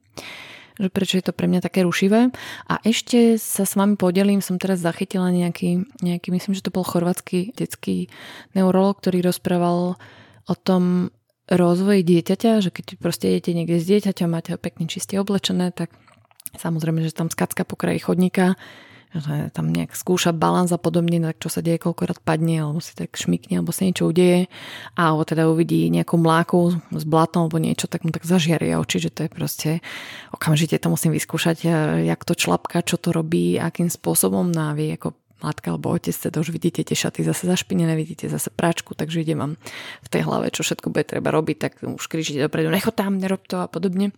že 0.80 0.89
prečo 0.89 1.19
je 1.19 1.26
to 1.30 1.36
pre 1.36 1.45
mňa 1.45 1.62
také 1.62 1.86
rušivé. 1.86 2.34
A 2.65 2.74
ešte 2.82 3.36
sa 3.38 3.67
s 3.67 3.78
vami 3.78 4.00
podelím, 4.00 4.41
som 4.41 4.58
teraz 4.58 4.82
zachytila 4.82 5.30
nejaký, 5.30 5.86
nejaký 6.02 6.34
myslím, 6.34 6.58
že 6.58 6.65
to 6.65 6.74
bol 6.74 6.82
chorvátsky 6.82 7.54
detský 7.54 8.10
neurolog, 8.58 8.97
ktorý 8.97 9.21
rozprával 9.21 10.00
o 10.47 10.56
tom 10.58 11.13
rozvoji 11.52 12.02
dieťaťa, 12.02 12.63
že 12.63 12.69
keď 12.71 12.97
proste 12.97 13.30
idete 13.30 13.52
niekde 13.52 13.78
s 13.78 13.86
dieťaťom, 13.86 14.30
máte 14.32 14.56
ho 14.56 14.60
pekne 14.60 14.88
čiste 14.88 15.19
oblečené, 15.19 15.69
tak 15.76 15.91
samozrejme, 16.56 17.04
že 17.04 17.13
tam 17.13 17.28
skacka 17.28 17.67
po 17.67 17.76
kraji 17.76 18.02
chodníka, 18.02 18.56
že 19.12 19.52
tam 19.52 19.67
nejak 19.67 19.91
skúša 19.91 20.32
balans 20.32 20.71
a 20.71 20.80
podobne, 20.80 21.19
tak 21.19 21.43
čo 21.43 21.52
sa 21.52 21.60
deje, 21.60 21.84
koľkokrát 21.84 22.24
padne, 22.24 22.63
alebo 22.63 22.80
si 22.80 22.95
tak 22.95 23.12
šmikne, 23.12 23.60
alebo 23.60 23.76
sa 23.76 23.84
niečo 23.84 24.08
udeje, 24.08 24.47
alebo 24.95 25.28
teda 25.28 25.52
uvidí 25.52 25.91
nejakú 25.91 26.15
mláku 26.15 26.80
s 26.95 27.04
blatom 27.04 27.47
alebo 27.47 27.60
niečo, 27.60 27.91
tak 27.91 28.08
mu 28.08 28.15
tak 28.15 28.24
zažiaria 28.24 28.80
oči, 28.80 29.04
že 29.04 29.12
to 29.12 29.28
je 29.28 29.30
proste 29.30 29.69
okamžite 30.32 30.80
to 30.80 30.88
musím 30.88 31.12
vyskúšať, 31.12 31.67
jak 32.08 32.21
to 32.24 32.34
člapka, 32.39 32.80
čo 32.88 32.95
to 32.95 33.12
robí, 33.12 33.60
akým 33.60 33.91
spôsobom 33.91 34.47
návi, 34.47 34.95
ako 34.95 35.12
matka 35.43 35.74
alebo 35.76 35.91
otec, 35.91 36.15
teda 36.15 36.39
už 36.39 36.54
vidíte 36.54 36.86
tie 36.86 36.95
šaty 36.95 37.26
zase 37.28 37.50
zašpinené, 37.50 37.97
vidíte 37.97 38.32
zase 38.32 38.47
práčku, 38.54 38.95
takže 38.95 39.26
ide 39.26 39.36
vám 39.36 39.60
v 40.06 40.08
tej 40.08 40.24
hlave, 40.24 40.54
čo 40.56 40.63
všetko 40.63 40.88
bude 40.93 41.04
treba 41.04 41.34
robiť, 41.34 41.58
tak 41.60 41.74
už 41.84 42.06
kričíte 42.08 42.47
dopredu, 42.47 42.71
nechod 42.71 42.95
tam, 42.95 43.19
nerob 43.19 43.43
to 43.50 43.60
a 43.60 43.67
podobne. 43.67 44.15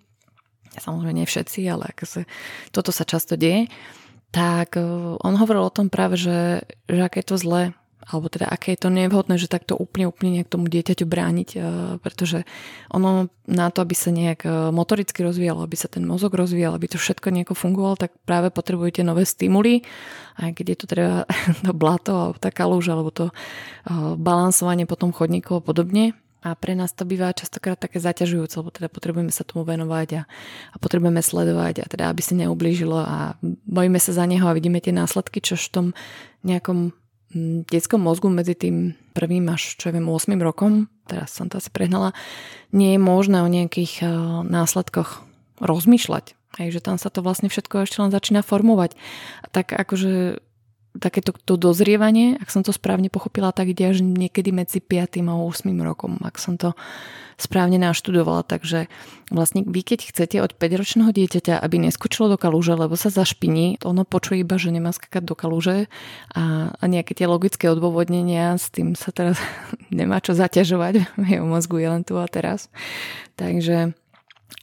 Samozrejme 0.74 1.14
nie 1.18 1.30
všetci, 1.30 1.66
ale 1.70 1.94
akože 1.94 2.26
toto 2.74 2.90
sa 2.90 3.08
často 3.08 3.40
deje 3.40 3.70
tak 4.34 4.76
e, 4.76 4.82
on 5.22 5.34
hovoril 5.38 5.70
o 5.70 5.72
tom 5.72 5.94
práve, 5.94 6.18
že, 6.18 6.66
že 6.90 7.00
aké 7.06 7.22
je 7.22 7.30
to 7.30 7.38
zlé, 7.38 7.64
alebo 8.04 8.28
teda 8.28 8.50
aké 8.50 8.74
je 8.76 8.82
to 8.84 8.90
nevhodné, 8.92 9.38
že 9.40 9.48
takto 9.48 9.78
úplne, 9.78 10.10
úplne 10.10 10.42
nejak 10.42 10.52
tomu 10.52 10.68
dieťaťu 10.68 11.06
brániť, 11.06 11.50
e, 11.54 11.58
pretože 12.02 12.50
ono 12.90 13.30
na 13.46 13.70
to, 13.70 13.86
aby 13.86 13.94
sa 13.94 14.10
nejak 14.10 14.42
e, 14.44 14.50
motoricky 14.74 15.22
rozvíjalo, 15.22 15.62
aby 15.62 15.78
sa 15.78 15.86
ten 15.86 16.02
mozog 16.02 16.34
rozvíjal, 16.34 16.74
aby 16.74 16.90
to 16.90 16.98
všetko 16.98 17.30
nejako 17.30 17.54
fungovalo, 17.54 17.94
tak 17.94 18.18
práve 18.26 18.50
potrebujete 18.50 19.06
nové 19.06 19.22
stimuly, 19.30 19.86
aj 20.42 20.58
keď 20.58 20.66
je 20.66 20.78
to 20.82 20.86
teda 20.90 21.30
to 21.70 21.72
blato, 21.78 22.12
alebo 22.18 22.38
tá 22.42 22.50
kaluž, 22.50 22.90
alebo 22.90 23.14
to 23.14 23.30
balansovanie 24.18 24.90
potom 24.90 25.14
chodníkov 25.14 25.62
a 25.62 25.64
podobne, 25.64 26.18
a 26.44 26.54
pre 26.60 26.76
nás 26.76 26.92
to 26.92 27.08
býva 27.08 27.32
častokrát 27.32 27.80
také 27.80 28.04
zaťažujúce, 28.04 28.60
lebo 28.60 28.70
teda 28.70 28.92
potrebujeme 28.92 29.32
sa 29.32 29.48
tomu 29.48 29.64
venovať 29.64 30.10
a, 30.20 30.22
a 30.72 30.76
potrebujeme 30.76 31.24
sledovať 31.24 31.76
a 31.82 31.86
teda 31.88 32.12
aby 32.12 32.20
si 32.20 32.36
neublížilo 32.36 33.00
a 33.00 33.40
bojíme 33.64 33.98
sa 33.98 34.12
za 34.12 34.28
neho 34.28 34.44
a 34.44 34.56
vidíme 34.56 34.84
tie 34.84 34.92
následky, 34.92 35.40
čo 35.40 35.56
v 35.56 35.72
tom 35.72 35.86
nejakom 36.44 36.92
mm, 37.32 37.72
detskom 37.72 38.04
mozgu 38.04 38.28
medzi 38.28 38.60
tým 38.60 39.00
prvým 39.16 39.48
až, 39.48 39.80
čo 39.80 39.96
viem, 39.96 40.04
8 40.04 40.36
rokom, 40.44 40.92
teraz 41.08 41.32
som 41.32 41.48
to 41.48 41.64
asi 41.64 41.72
prehnala, 41.72 42.12
nie 42.76 42.94
je 42.96 43.00
možné 43.00 43.40
o 43.40 43.48
nejakých 43.48 44.04
uh, 44.04 44.10
následkoch 44.44 45.24
rozmýšľať. 45.64 46.36
Hej, 46.54 46.78
že 46.78 46.86
tam 46.86 47.02
sa 47.02 47.10
to 47.10 47.26
vlastne 47.26 47.50
všetko 47.50 47.90
ešte 47.90 47.98
len 47.98 48.14
začína 48.14 48.46
formovať. 48.46 48.94
Tak 49.50 49.74
akože 49.74 50.38
takéto 50.98 51.34
to 51.34 51.58
dozrievanie, 51.58 52.38
ak 52.38 52.54
som 52.54 52.62
to 52.62 52.70
správne 52.70 53.10
pochopila, 53.10 53.50
tak 53.50 53.74
ide 53.74 53.90
až 53.90 54.06
niekedy 54.06 54.54
medzi 54.54 54.78
5. 54.78 55.26
a 55.26 55.34
8. 55.34 55.74
rokom, 55.82 56.22
ak 56.22 56.38
som 56.38 56.58
to 56.58 56.78
správne 57.42 57.82
naštudovala. 57.82 58.46
Takže 58.46 58.86
vlastne 59.34 59.66
vy, 59.66 59.82
keď 59.82 60.14
chcete 60.14 60.38
od 60.38 60.54
5-ročného 60.54 61.10
dieťaťa, 61.10 61.58
aby 61.58 61.82
neskočilo 61.82 62.30
do 62.30 62.38
kalúže, 62.38 62.78
lebo 62.78 62.94
sa 62.94 63.10
zašpiní, 63.10 63.82
ono 63.82 64.06
počuje 64.06 64.46
iba, 64.46 64.62
že 64.62 64.70
nemá 64.70 64.94
skakať 64.94 65.24
do 65.26 65.34
kalúže 65.34 65.90
a, 66.38 66.70
a 66.78 66.84
nejaké 66.86 67.18
tie 67.18 67.26
logické 67.26 67.66
odôvodnenia, 67.74 68.56
s 68.62 68.70
tým 68.70 68.94
sa 68.94 69.10
teraz 69.10 69.42
nemá 69.90 70.22
čo 70.22 70.38
zaťažovať 70.38 71.18
jeho 71.34 71.46
mozgu, 71.46 71.82
je 71.82 71.88
len 71.90 72.04
tu 72.06 72.22
a 72.22 72.26
teraz. 72.30 72.70
Takže 73.34 73.98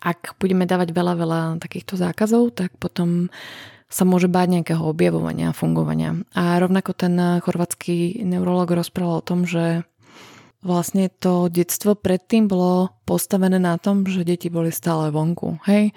ak 0.00 0.38
budeme 0.38 0.64
dávať 0.64 0.94
veľa, 0.94 1.14
veľa 1.18 1.40
takýchto 1.60 1.98
zákazov, 1.98 2.56
tak 2.56 2.72
potom 2.78 3.28
sa 3.90 4.06
môže 4.06 4.30
báť 4.30 4.48
nejakého 4.54 4.82
objavovania 4.86 5.50
a 5.50 5.56
fungovania. 5.56 6.14
A 6.32 6.62
rovnako 6.62 6.94
ten 6.94 7.14
chorvatský 7.42 8.22
neurolog 8.22 8.70
rozprával 8.70 9.18
o 9.18 9.26
tom, 9.26 9.44
že 9.44 9.82
vlastne 10.62 11.10
to 11.10 11.50
detstvo 11.50 11.98
predtým 11.98 12.46
bolo 12.46 12.94
postavené 13.02 13.58
na 13.58 13.76
tom, 13.82 14.06
že 14.06 14.22
deti 14.22 14.46
boli 14.46 14.70
stále 14.70 15.10
vonku. 15.10 15.58
Hej? 15.66 15.90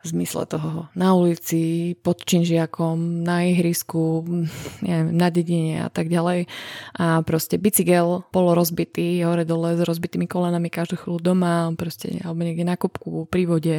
v 0.00 0.06
zmysle 0.08 0.48
toho 0.48 0.88
na 0.96 1.12
ulici, 1.12 1.92
pod 2.00 2.24
činžiakom, 2.24 3.20
na 3.20 3.44
ihrisku, 3.44 4.24
neviem, 4.86 5.12
na 5.12 5.28
dedine 5.28 5.84
a 5.84 5.88
tak 5.92 6.08
ďalej. 6.08 6.48
A 6.96 7.20
proste 7.20 7.60
bicykel 7.60 8.24
polo 8.32 8.56
rozbitý, 8.56 9.20
hore 9.28 9.44
dole 9.44 9.76
s 9.76 9.84
rozbitými 9.84 10.24
kolenami 10.24 10.72
každú 10.72 11.04
chvíľu 11.04 11.20
doma, 11.20 11.68
proste, 11.76 12.16
alebo 12.24 12.40
niekde 12.40 12.64
na 12.64 12.80
kopku, 12.80 13.28
pri 13.28 13.44
vode, 13.44 13.78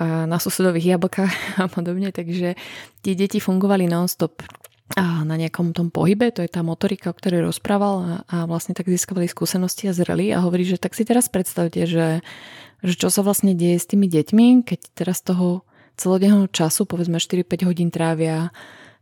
na 0.00 0.36
susedových 0.36 0.96
jablkách 0.96 1.34
a 1.62 1.66
podobne. 1.68 2.12
Takže 2.12 2.54
tie 3.02 3.14
deti 3.16 3.40
fungovali 3.40 3.88
non-stop 3.88 4.44
na 4.96 5.34
nejakom 5.34 5.74
tom 5.74 5.90
pohybe, 5.90 6.30
to 6.30 6.46
je 6.46 6.50
tá 6.52 6.62
motorika, 6.62 7.10
o 7.10 7.18
ktorej 7.18 7.42
rozprával 7.42 8.22
a, 8.30 8.46
vlastne 8.46 8.70
tak 8.70 8.86
získavali 8.86 9.26
skúsenosti 9.26 9.90
a 9.90 9.96
zreli 9.96 10.30
a 10.30 10.38
hovorí, 10.38 10.62
že 10.62 10.78
tak 10.78 10.94
si 10.94 11.02
teraz 11.02 11.26
predstavte, 11.26 11.90
že 11.90 12.22
že 12.84 12.94
čo 12.94 13.08
sa 13.08 13.24
vlastne 13.24 13.56
deje 13.56 13.80
s 13.80 13.88
tými 13.88 14.06
deťmi, 14.06 14.68
keď 14.68 14.80
teraz 14.92 15.24
toho 15.24 15.64
celodenného 15.96 16.46
času, 16.52 16.84
povedzme 16.84 17.16
4-5 17.16 17.68
hodín 17.68 17.88
trávia 17.88 18.52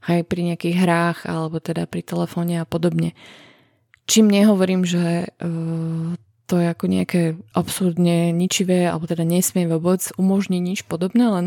aj 0.04 0.24
pri 0.28 0.40
nejakých 0.52 0.76
hrách 0.78 1.18
alebo 1.26 1.59
teda 1.59 1.90
pri 1.90 2.04
telefóne 2.07 2.62
a 2.62 2.68
podobne. 2.68 3.16
Čím 4.04 4.30
nehovorím, 4.30 4.85
že 4.85 5.33
uh, 5.40 6.14
to 6.54 6.62
je 6.62 6.70
ako 6.70 6.86
nejaké 6.86 7.22
absurdne 7.50 8.30
ničivé 8.30 8.86
alebo 8.86 9.10
teda 9.10 9.26
nesmie 9.26 9.66
vôbec 9.66 10.06
umožniť 10.14 10.62
nič 10.62 10.80
podobné, 10.86 11.26
len, 11.26 11.46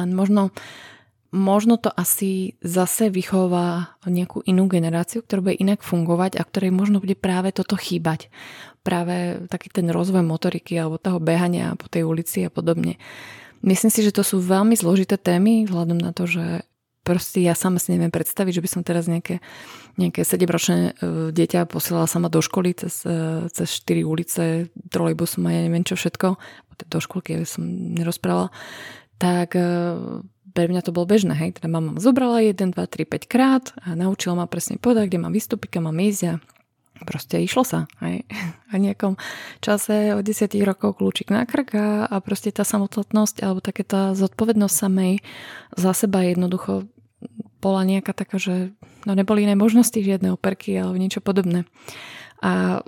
len 0.00 0.08
možno 0.16 0.48
možno 1.28 1.76
to 1.76 1.92
asi 1.92 2.56
zase 2.64 3.12
vychová 3.12 4.00
nejakú 4.08 4.40
inú 4.48 4.64
generáciu, 4.64 5.20
ktorá 5.20 5.44
bude 5.44 5.60
inak 5.60 5.84
fungovať 5.84 6.40
a 6.40 6.42
ktorej 6.48 6.72
možno 6.72 7.04
bude 7.04 7.12
práve 7.20 7.52
toto 7.52 7.76
chýbať. 7.76 8.32
Práve 8.80 9.44
taký 9.52 9.68
ten 9.68 9.92
rozvoj 9.92 10.24
motoriky 10.24 10.72
alebo 10.80 10.96
toho 10.96 11.20
behania 11.20 11.76
po 11.76 11.84
tej 11.92 12.08
ulici 12.08 12.48
a 12.48 12.50
podobne. 12.50 12.96
Myslím 13.60 13.92
si, 13.92 14.00
že 14.00 14.16
to 14.16 14.24
sú 14.24 14.40
veľmi 14.40 14.72
zložité 14.72 15.20
témy, 15.20 15.68
vzhľadom 15.68 16.00
na 16.00 16.16
to, 16.16 16.24
že 16.24 16.64
proste 17.08 17.40
ja 17.40 17.56
sama 17.56 17.80
si 17.80 17.96
neviem 17.96 18.12
predstaviť, 18.12 18.60
že 18.60 18.64
by 18.64 18.68
som 18.68 18.80
teraz 18.84 19.08
nejaké, 19.08 19.40
nejaké 19.96 20.28
7-ročné 20.28 20.76
e, 20.76 20.92
dieťa 21.32 21.64
posielala 21.64 22.04
sama 22.04 22.28
do 22.28 22.44
školy 22.44 22.76
cez, 22.76 23.08
e, 23.08 23.48
cez 23.48 23.80
4 23.80 24.04
ulice, 24.04 24.68
trolejbusom 24.92 25.48
a 25.48 25.56
ja 25.56 25.64
neviem 25.64 25.88
čo 25.88 25.96
všetko, 25.96 26.36
do 26.92 26.98
školky 27.00 27.40
ja 27.40 27.48
som 27.48 27.64
nerozprávala, 27.96 28.52
tak 29.16 29.56
e, 29.56 29.64
pre 30.52 30.68
mňa 30.68 30.84
to 30.84 30.92
bolo 30.92 31.08
bežné, 31.08 31.32
hej, 31.32 31.56
teda 31.56 31.72
mama 31.72 31.96
zobrala 31.96 32.44
1, 32.44 32.76
2, 32.76 32.76
3, 32.76 33.08
5 33.08 33.24
krát 33.24 33.72
a 33.80 33.96
naučila 33.96 34.36
ma 34.36 34.44
presne 34.44 34.76
povedať, 34.76 35.08
kde 35.08 35.24
mám 35.24 35.32
vystúpiť, 35.32 35.80
kam 35.80 35.88
mám 35.88 35.96
ísť 35.96 36.22
a 36.28 37.02
proste 37.06 37.38
išlo 37.38 37.62
sa. 37.62 37.86
Hej. 38.02 38.26
A 38.72 38.76
nejakom 38.76 39.16
čase 39.64 40.12
od 40.12 40.20
10 40.20 40.50
rokov 40.60 41.00
kľúčik 41.00 41.32
na 41.32 41.48
krk 41.48 41.72
a, 41.72 42.20
proste 42.20 42.52
tá 42.52 42.68
samotnosť 42.68 43.40
alebo 43.40 43.64
také 43.64 43.80
tá 43.80 44.12
zodpovednosť 44.12 44.74
samej 44.76 45.24
za 45.72 45.96
seba 45.96 46.20
jednoducho 46.20 46.84
bola 47.58 47.82
nejaká 47.82 48.14
taká, 48.14 48.38
že 48.38 48.72
no 49.06 49.12
neboli 49.14 49.44
iné 49.44 49.58
možnosti, 49.58 49.98
žiadne 49.98 50.34
operky 50.34 50.78
alebo 50.78 50.98
niečo 50.98 51.22
podobné. 51.22 51.66
A 52.38 52.82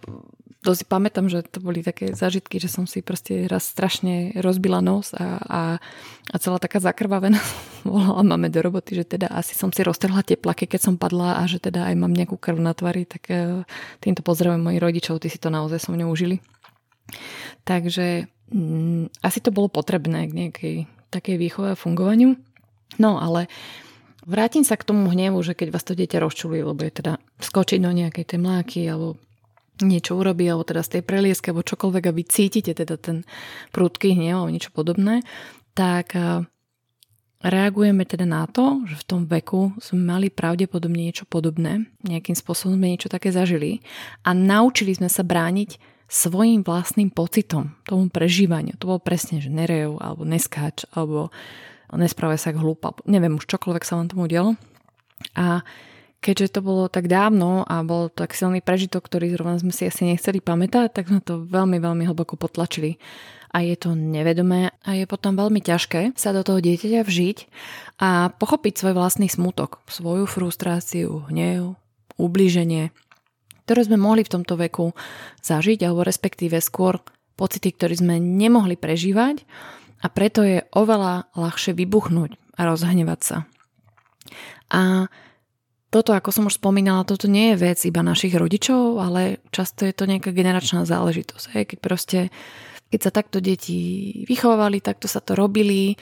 to 0.60 0.76
si 0.76 0.84
pamätám, 0.84 1.32
že 1.32 1.40
to 1.40 1.64
boli 1.64 1.80
také 1.80 2.12
zážitky, 2.12 2.60
že 2.60 2.68
som 2.68 2.84
si 2.84 3.00
proste 3.00 3.48
raz 3.48 3.64
strašne 3.64 4.36
rozbila 4.36 4.84
nos 4.84 5.16
a, 5.16 5.40
a, 5.40 5.60
a 6.28 6.36
celá 6.36 6.60
taká 6.60 6.84
zakrvavená 6.84 7.40
volala 7.88 8.20
máme 8.20 8.52
do 8.52 8.60
roboty, 8.60 8.92
že 8.92 9.08
teda 9.08 9.32
asi 9.32 9.56
som 9.56 9.72
si 9.72 9.80
roztrhla 9.80 10.20
teplaky, 10.20 10.68
keď 10.68 10.80
som 10.92 10.94
padla 11.00 11.40
a 11.40 11.48
že 11.48 11.64
teda 11.64 11.88
aj 11.88 11.94
mám 11.96 12.12
nejakú 12.12 12.36
krv 12.36 12.60
na 12.60 12.76
tvári, 12.76 13.08
tak 13.08 13.32
e, 13.32 13.64
týmto 14.04 14.20
pozdravujem 14.20 14.60
mojich 14.60 14.84
rodičov, 14.84 15.24
ty 15.24 15.32
si 15.32 15.40
to 15.40 15.48
naozaj 15.48 15.80
so 15.80 15.96
mňou 15.96 16.12
užili. 16.12 16.44
Takže 17.64 18.28
mm, 18.52 19.16
asi 19.24 19.38
to 19.40 19.50
bolo 19.56 19.72
potrebné 19.72 20.28
k 20.28 20.32
nejakej 20.36 20.76
takej 21.08 21.36
výchove 21.40 21.72
a 21.72 21.80
fungovaniu. 21.80 22.36
No 23.00 23.16
ale 23.16 23.48
vrátim 24.30 24.62
sa 24.62 24.78
k 24.78 24.86
tomu 24.86 25.10
hnevu, 25.10 25.42
že 25.42 25.58
keď 25.58 25.74
vás 25.74 25.82
to 25.82 25.98
dieťa 25.98 26.22
rozčulí, 26.22 26.62
lebo 26.62 26.78
je 26.86 26.94
teda 26.94 27.18
skočiť 27.42 27.82
do 27.82 27.90
nejakej 27.90 28.38
temláky 28.38 28.86
alebo 28.86 29.18
niečo 29.82 30.16
urobí, 30.16 30.46
alebo 30.46 30.62
teda 30.62 30.84
z 30.84 30.98
tej 30.98 31.02
prelieske, 31.02 31.50
alebo 31.50 31.66
čokoľvek 31.66 32.04
a 32.06 32.12
vy 32.14 32.22
cítite 32.28 32.72
teda 32.76 33.00
ten 33.00 33.26
prúdky 33.74 34.12
hnev 34.14 34.44
alebo 34.44 34.52
niečo 34.52 34.70
podobné, 34.70 35.24
tak 35.72 36.12
e, 36.12 36.44
reagujeme 37.40 38.04
teda 38.04 38.28
na 38.28 38.44
to, 38.44 38.84
že 38.84 39.00
v 39.00 39.06
tom 39.08 39.20
veku 39.24 39.72
sme 39.80 40.04
mali 40.04 40.28
pravdepodobne 40.28 41.08
niečo 41.08 41.24
podobné, 41.24 41.88
nejakým 42.04 42.36
spôsobom 42.36 42.76
sme 42.76 42.92
niečo 42.92 43.08
také 43.08 43.32
zažili 43.32 43.80
a 44.20 44.36
naučili 44.36 44.92
sme 44.92 45.08
sa 45.08 45.24
brániť 45.24 45.80
svojim 46.10 46.66
vlastným 46.66 47.14
pocitom, 47.14 47.78
tomu 47.86 48.10
prežívaniu. 48.10 48.74
To 48.82 48.90
bolo 48.90 49.00
presne, 49.00 49.38
že 49.38 49.46
nerejú, 49.46 49.94
alebo 50.02 50.26
neskáč, 50.26 50.82
alebo 50.90 51.30
nesprávaj 51.94 52.38
sa 52.38 52.50
hlúpa, 52.54 52.94
neviem 53.06 53.34
už 53.38 53.46
čokoľvek 53.50 53.84
sa 53.86 53.98
vám 53.98 54.10
tomu 54.10 54.30
dialo. 54.30 54.54
A 55.34 55.66
keďže 56.20 56.58
to 56.58 56.60
bolo 56.60 56.86
tak 56.92 57.08
dávno 57.08 57.64
a 57.64 57.80
bol 57.80 58.12
tak 58.12 58.36
silný 58.36 58.60
prežitok, 58.60 59.08
ktorý 59.08 59.32
zrovna 59.34 59.56
sme 59.56 59.72
si 59.72 59.88
asi 59.88 60.04
nechceli 60.04 60.44
pamätať, 60.44 60.92
tak 60.92 61.08
sme 61.08 61.20
to 61.24 61.42
veľmi, 61.48 61.80
veľmi 61.80 62.04
hlboko 62.06 62.36
potlačili. 62.36 63.00
A 63.50 63.66
je 63.66 63.74
to 63.74 63.98
nevedomé 63.98 64.70
a 64.86 64.94
je 64.94 65.10
potom 65.10 65.34
veľmi 65.34 65.58
ťažké 65.58 66.14
sa 66.14 66.30
do 66.30 66.46
toho 66.46 66.62
dieťaťa 66.62 67.02
vžiť 67.02 67.38
a 67.98 68.30
pochopiť 68.30 68.78
svoj 68.78 68.94
vlastný 68.94 69.26
smutok, 69.26 69.82
svoju 69.90 70.30
frustráciu, 70.30 71.26
hnev, 71.26 71.74
ublíženie, 72.14 72.94
ktoré 73.66 73.80
sme 73.90 73.98
mohli 73.98 74.22
v 74.22 74.32
tomto 74.38 74.54
veku 74.54 74.94
zažiť, 75.42 75.82
alebo 75.82 76.06
respektíve 76.06 76.62
skôr 76.62 77.02
pocity, 77.34 77.74
ktoré 77.74 77.98
sme 77.98 78.22
nemohli 78.22 78.78
prežívať 78.78 79.42
a 80.00 80.06
preto 80.08 80.40
je 80.40 80.64
oveľa 80.72 81.28
ľahšie 81.36 81.76
vybuchnúť 81.76 82.36
a 82.56 82.60
rozhnevať 82.64 83.20
sa. 83.20 83.36
A 84.72 85.12
toto, 85.90 86.14
ako 86.14 86.30
som 86.30 86.46
už 86.46 86.62
spomínala, 86.62 87.02
toto 87.02 87.26
nie 87.26 87.52
je 87.52 87.60
vec 87.66 87.78
iba 87.82 88.00
našich 88.06 88.32
rodičov, 88.38 89.02
ale 89.02 89.42
často 89.50 89.82
je 89.82 89.90
to 89.90 90.06
nejaká 90.06 90.30
generačná 90.30 90.86
záležitosť. 90.86 91.44
Hej? 91.58 91.64
Keď 91.74 91.78
proste, 91.82 92.18
keď 92.94 93.00
sa 93.02 93.10
takto 93.10 93.42
deti 93.42 94.22
vychovávali, 94.30 94.78
takto 94.78 95.10
sa 95.10 95.18
to 95.18 95.34
robili, 95.34 95.98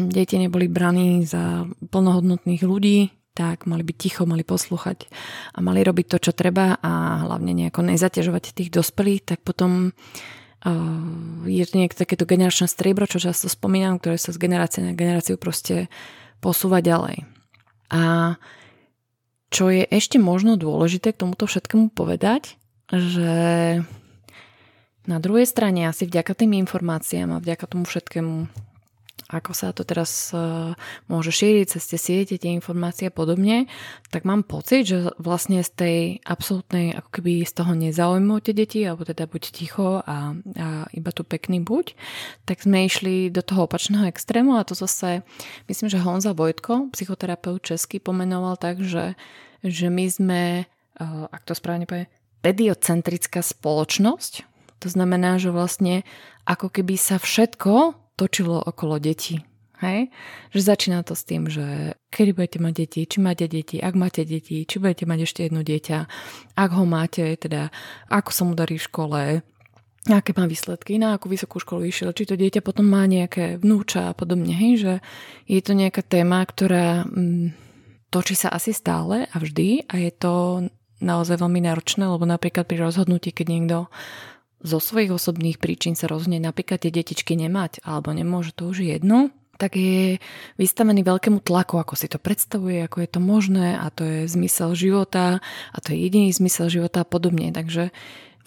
deti 0.00 0.40
neboli 0.40 0.72
braní 0.72 1.28
za 1.28 1.68
plnohodnotných 1.68 2.64
ľudí, 2.64 3.12
tak 3.36 3.68
mali 3.68 3.86
byť 3.86 3.96
ticho, 3.96 4.22
mali 4.26 4.42
poslúchať 4.42 5.06
a 5.54 5.58
mali 5.62 5.84
robiť 5.84 6.06
to, 6.16 6.18
čo 6.18 6.32
treba 6.34 6.80
a 6.80 7.22
hlavne 7.28 7.54
nejako 7.54 7.86
nezaťažovať 7.86 8.56
tých 8.56 8.70
dospelých, 8.74 9.36
tak 9.36 9.38
potom 9.44 9.92
je 11.48 11.64
nejaké 11.72 11.96
takéto 11.96 12.28
generačné 12.28 12.68
striebro, 12.68 13.08
čo 13.08 13.16
často 13.16 13.48
spomínam, 13.48 13.96
ktoré 13.96 14.20
sa 14.20 14.32
z 14.36 14.40
generácie 14.40 14.84
na 14.84 14.92
generáciu 14.92 15.40
proste 15.40 15.88
posúva 16.44 16.84
ďalej. 16.84 17.24
A 17.88 18.36
čo 19.50 19.72
je 19.72 19.88
ešte 19.88 20.20
možno 20.20 20.60
dôležité 20.60 21.16
k 21.16 21.26
tomuto 21.26 21.48
všetkému 21.48 21.90
povedať, 21.90 22.60
že 22.92 23.32
na 25.08 25.18
druhej 25.18 25.48
strane 25.48 25.88
asi 25.88 26.06
vďaka 26.06 26.36
tým 26.38 26.54
informáciám 26.60 27.34
a 27.34 27.42
vďaka 27.42 27.64
tomu 27.66 27.88
všetkému 27.88 28.46
ako 29.28 29.52
sa 29.52 29.76
to 29.76 29.84
teraz 29.84 30.32
uh, 30.32 30.72
môže 31.06 31.30
šíriť 31.34 31.76
cez 31.76 31.82
tie 31.92 32.00
siete, 32.00 32.40
tie 32.40 32.50
informácie 32.56 33.10
a 33.10 33.14
podobne, 33.14 33.68
tak 34.08 34.24
mám 34.24 34.42
pocit, 34.42 34.88
že 34.88 35.12
vlastne 35.20 35.60
z 35.60 35.70
tej 35.70 35.98
absolútnej, 36.24 36.96
ako 36.96 37.20
keby 37.20 37.44
z 37.44 37.52
toho 37.52 37.72
nezaujímu 37.76 38.40
tie 38.40 38.54
deti, 38.56 38.80
alebo 38.88 39.04
teda 39.04 39.28
buď 39.28 39.42
ticho 39.52 40.00
a, 40.00 40.34
a 40.34 40.68
iba 40.96 41.10
tu 41.12 41.22
pekný 41.22 41.60
buď, 41.60 41.92
tak 42.48 42.64
sme 42.64 42.88
išli 42.88 43.28
do 43.28 43.44
toho 43.44 43.68
opačného 43.68 44.08
extrému 44.08 44.56
a 44.56 44.66
to 44.66 44.72
zase, 44.72 45.20
myslím, 45.68 45.92
že 45.92 46.02
Honza 46.02 46.32
Vojtko, 46.32 46.90
psychoterapeut 46.96 47.60
český, 47.60 48.00
pomenoval 48.00 48.56
tak, 48.56 48.80
že, 48.80 49.14
že 49.60 49.92
my 49.92 50.06
sme, 50.08 50.42
uh, 50.98 51.28
ak 51.28 51.44
to 51.44 51.52
správne 51.52 51.84
povie, 51.84 52.08
pediocentrická 52.40 53.44
spoločnosť, 53.44 54.48
to 54.80 54.88
znamená, 54.88 55.36
že 55.36 55.52
vlastne 55.52 56.08
ako 56.48 56.72
keby 56.72 56.96
sa 56.96 57.20
všetko 57.20 57.99
točilo 58.20 58.60
okolo 58.60 59.00
detí. 59.00 59.40
Hej? 59.80 60.12
Že 60.52 60.60
začína 60.60 61.00
to 61.00 61.16
s 61.16 61.24
tým, 61.24 61.48
že 61.48 61.96
kedy 62.12 62.36
budete 62.36 62.58
mať 62.60 62.72
deti, 62.84 63.00
či 63.08 63.18
máte 63.24 63.48
deti, 63.48 63.80
ak 63.80 63.96
máte 63.96 64.28
deti, 64.28 64.68
či 64.68 64.76
budete 64.76 65.08
mať 65.08 65.18
ešte 65.24 65.40
jedno 65.48 65.64
dieťa, 65.64 65.98
ak 66.52 66.70
ho 66.76 66.84
máte, 66.84 67.24
teda 67.40 67.72
ako 68.12 68.30
sa 68.30 68.42
mu 68.44 68.52
darí 68.52 68.76
v 68.76 68.86
škole, 68.92 69.20
aké 70.04 70.36
má 70.36 70.44
výsledky, 70.44 71.00
na 71.00 71.16
akú 71.16 71.32
vysokú 71.32 71.56
školu 71.60 71.88
išiel, 71.88 72.12
či 72.12 72.28
to 72.28 72.36
dieťa 72.36 72.60
potom 72.60 72.88
má 72.92 73.08
nejaké 73.08 73.56
vnúča 73.56 74.12
a 74.12 74.16
podobne, 74.16 74.52
hej, 74.52 74.72
že 74.76 74.92
je 75.48 75.60
to 75.64 75.72
nejaká 75.72 76.04
téma, 76.04 76.44
ktorá 76.44 77.08
mm, 77.08 77.56
točí 78.12 78.36
sa 78.36 78.52
asi 78.52 78.76
stále 78.76 79.32
a 79.32 79.36
vždy 79.40 79.88
a 79.88 79.94
je 79.96 80.12
to 80.12 80.34
naozaj 81.00 81.40
veľmi 81.40 81.64
náročné, 81.64 82.04
lebo 82.04 82.28
napríklad 82.28 82.68
pri 82.68 82.84
rozhodnutí, 82.84 83.32
keď 83.32 83.46
niekto 83.48 83.78
zo 84.60 84.78
svojich 84.78 85.12
osobných 85.12 85.56
príčin 85.56 85.96
sa 85.96 86.08
rozhodne 86.08 86.40
napríklad 86.40 86.84
tie 86.84 86.92
detičky 86.92 87.36
nemať 87.36 87.80
alebo 87.84 88.12
nemôže, 88.12 88.52
to 88.52 88.68
už 88.68 88.84
je 88.84 88.88
jedno, 88.96 89.32
tak 89.60 89.76
je 89.76 90.16
vystavený 90.56 91.04
veľkému 91.04 91.44
tlaku, 91.44 91.76
ako 91.76 91.92
si 91.92 92.08
to 92.08 92.16
predstavuje, 92.16 92.80
ako 92.80 93.04
je 93.04 93.08
to 93.12 93.20
možné 93.20 93.76
a 93.76 93.92
to 93.92 94.08
je 94.08 94.18
zmysel 94.32 94.72
života 94.72 95.44
a 95.44 95.76
to 95.84 95.92
je 95.92 96.00
jediný 96.00 96.32
zmysel 96.32 96.72
života 96.72 97.04
a 97.04 97.08
podobne. 97.08 97.52
Takže 97.52 97.92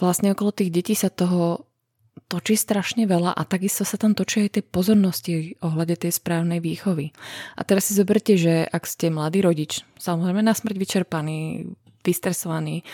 vlastne 0.02 0.34
okolo 0.34 0.50
tých 0.50 0.74
detí 0.74 0.98
sa 0.98 1.14
toho 1.14 1.70
točí 2.26 2.58
strašne 2.58 3.06
veľa 3.06 3.30
a 3.30 3.42
takisto 3.46 3.86
sa 3.86 3.94
tam 3.94 4.18
točí 4.18 4.46
aj 4.46 4.58
tie 4.58 4.62
pozornosti 4.66 5.54
ohľade 5.62 6.02
tej 6.02 6.18
správnej 6.18 6.58
výchovy. 6.58 7.14
A 7.54 7.62
teraz 7.62 7.90
si 7.90 7.98
zoberte, 7.98 8.34
že 8.34 8.66
ak 8.66 8.82
ste 8.86 9.10
mladý 9.10 9.42
rodič, 9.46 9.86
samozrejme 10.02 10.42
na 10.42 10.54
smrť 10.54 10.76
vyčerpaný, 10.78 11.38
vystresovaný, 12.04 12.84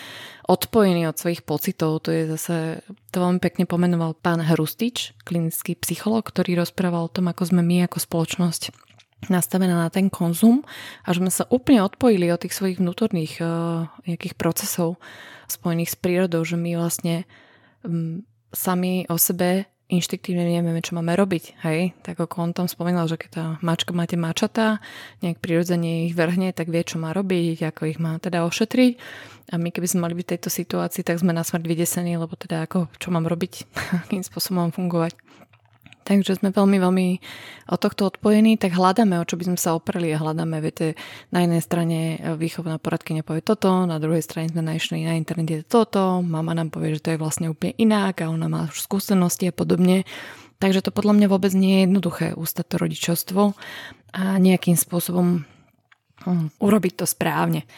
odpojený 0.46 1.11
od 1.11 1.18
svojich 1.18 1.42
pocitov. 1.42 2.07
To 2.07 2.14
je 2.14 2.31
zase, 2.38 2.87
to 3.11 3.16
veľmi 3.18 3.42
pekne 3.42 3.66
pomenoval 3.66 4.14
pán 4.14 4.40
Hrustič, 4.40 5.18
klinický 5.27 5.75
psycholog, 5.83 6.23
ktorý 6.23 6.62
rozprával 6.62 7.11
o 7.11 7.12
tom, 7.12 7.27
ako 7.29 7.51
sme 7.51 7.62
my 7.66 7.90
ako 7.90 7.99
spoločnosť 7.99 8.90
nastavená 9.29 9.77
na 9.77 9.92
ten 9.92 10.09
konzum 10.09 10.64
a 11.05 11.12
sme 11.12 11.29
sa 11.29 11.44
úplne 11.53 11.85
odpojili 11.85 12.33
od 12.33 12.40
tých 12.40 12.57
svojich 12.57 12.81
vnútorných 12.81 13.44
uh, 13.44 13.92
nejakých 14.09 14.33
procesov 14.40 14.96
spojených 15.44 15.92
s 15.92 15.96
prírodou, 16.01 16.40
že 16.40 16.57
my 16.57 16.81
vlastne 16.81 17.29
um, 17.85 18.25
sami 18.55 19.05
o 19.12 19.20
sebe 19.20 19.68
inštiktívne 19.90 20.46
nevieme, 20.46 20.79
čo 20.81 20.94
máme 20.94 21.18
robiť, 21.18 21.61
hej? 21.66 21.92
Tak 22.07 22.16
ako 22.22 22.37
on 22.46 22.50
tam 22.55 22.66
spomínal, 22.70 23.11
že 23.11 23.18
keď 23.18 23.31
tá 23.31 23.44
mačka 23.59 23.90
máte 23.90 24.14
mačatá, 24.14 24.79
nejak 25.20 25.42
prirodzene 25.42 26.07
ich 26.07 26.14
vrhne, 26.14 26.55
tak 26.55 26.70
vie, 26.70 26.87
čo 26.87 27.03
má 27.03 27.11
robiť, 27.11 27.66
ako 27.74 27.90
ich 27.90 27.98
má 27.98 28.16
teda 28.22 28.46
ošetriť. 28.46 28.92
A 29.50 29.59
my 29.59 29.74
keby 29.74 29.87
sme 29.90 30.07
mali 30.07 30.14
byť 30.14 30.26
v 30.26 30.33
tejto 30.38 30.50
situácii, 30.55 31.03
tak 31.03 31.18
sme 31.18 31.35
na 31.35 31.42
smrť 31.42 31.66
vydesení, 31.66 32.14
lebo 32.14 32.38
teda 32.38 32.70
ako, 32.70 32.87
čo 33.03 33.11
mám 33.11 33.26
robiť, 33.26 33.66
akým 34.07 34.22
spôsobom 34.22 34.70
mám 34.70 34.72
fungovať. 34.72 35.18
Takže 36.11 36.42
sme 36.42 36.51
veľmi, 36.51 36.83
veľmi 36.83 37.09
od 37.70 37.79
tohto 37.79 38.11
odpojení, 38.11 38.59
tak 38.59 38.75
hľadáme, 38.75 39.23
o 39.23 39.29
čo 39.29 39.38
by 39.38 39.46
sme 39.46 39.59
sa 39.62 39.79
opreli 39.79 40.11
a 40.11 40.18
hľadáme, 40.18 40.59
viete, 40.59 40.99
na 41.31 41.46
jednej 41.46 41.62
strane 41.62 42.18
výchovná 42.35 42.83
poradkyňa 42.83 43.23
povie 43.23 43.46
toto, 43.46 43.87
na 43.87 44.03
druhej 44.03 44.18
strane 44.18 44.51
sme 44.51 44.59
našli 44.59 45.07
na 45.07 45.14
internete 45.14 45.62
toto, 45.62 46.18
mama 46.18 46.51
nám 46.51 46.75
povie, 46.75 46.99
že 46.99 47.07
to 47.07 47.11
je 47.14 47.23
vlastne 47.23 47.46
úplne 47.46 47.79
inak 47.79 48.27
a 48.27 48.31
ona 48.35 48.51
má 48.51 48.66
už 48.66 48.83
skúsenosti 48.83 49.46
a 49.46 49.55
podobne. 49.55 50.03
Takže 50.59 50.83
to 50.83 50.90
podľa 50.90 51.14
mňa 51.14 51.27
vôbec 51.31 51.55
nie 51.55 51.79
je 51.79 51.85
jednoduché 51.87 52.27
ústať 52.35 52.75
to 52.75 52.77
rodičovstvo 52.83 53.42
a 54.11 54.23
nejakým 54.42 54.75
spôsobom 54.75 55.46
hm, 56.27 56.59
urobiť 56.59 56.92
to 56.99 57.07
správne. 57.07 57.70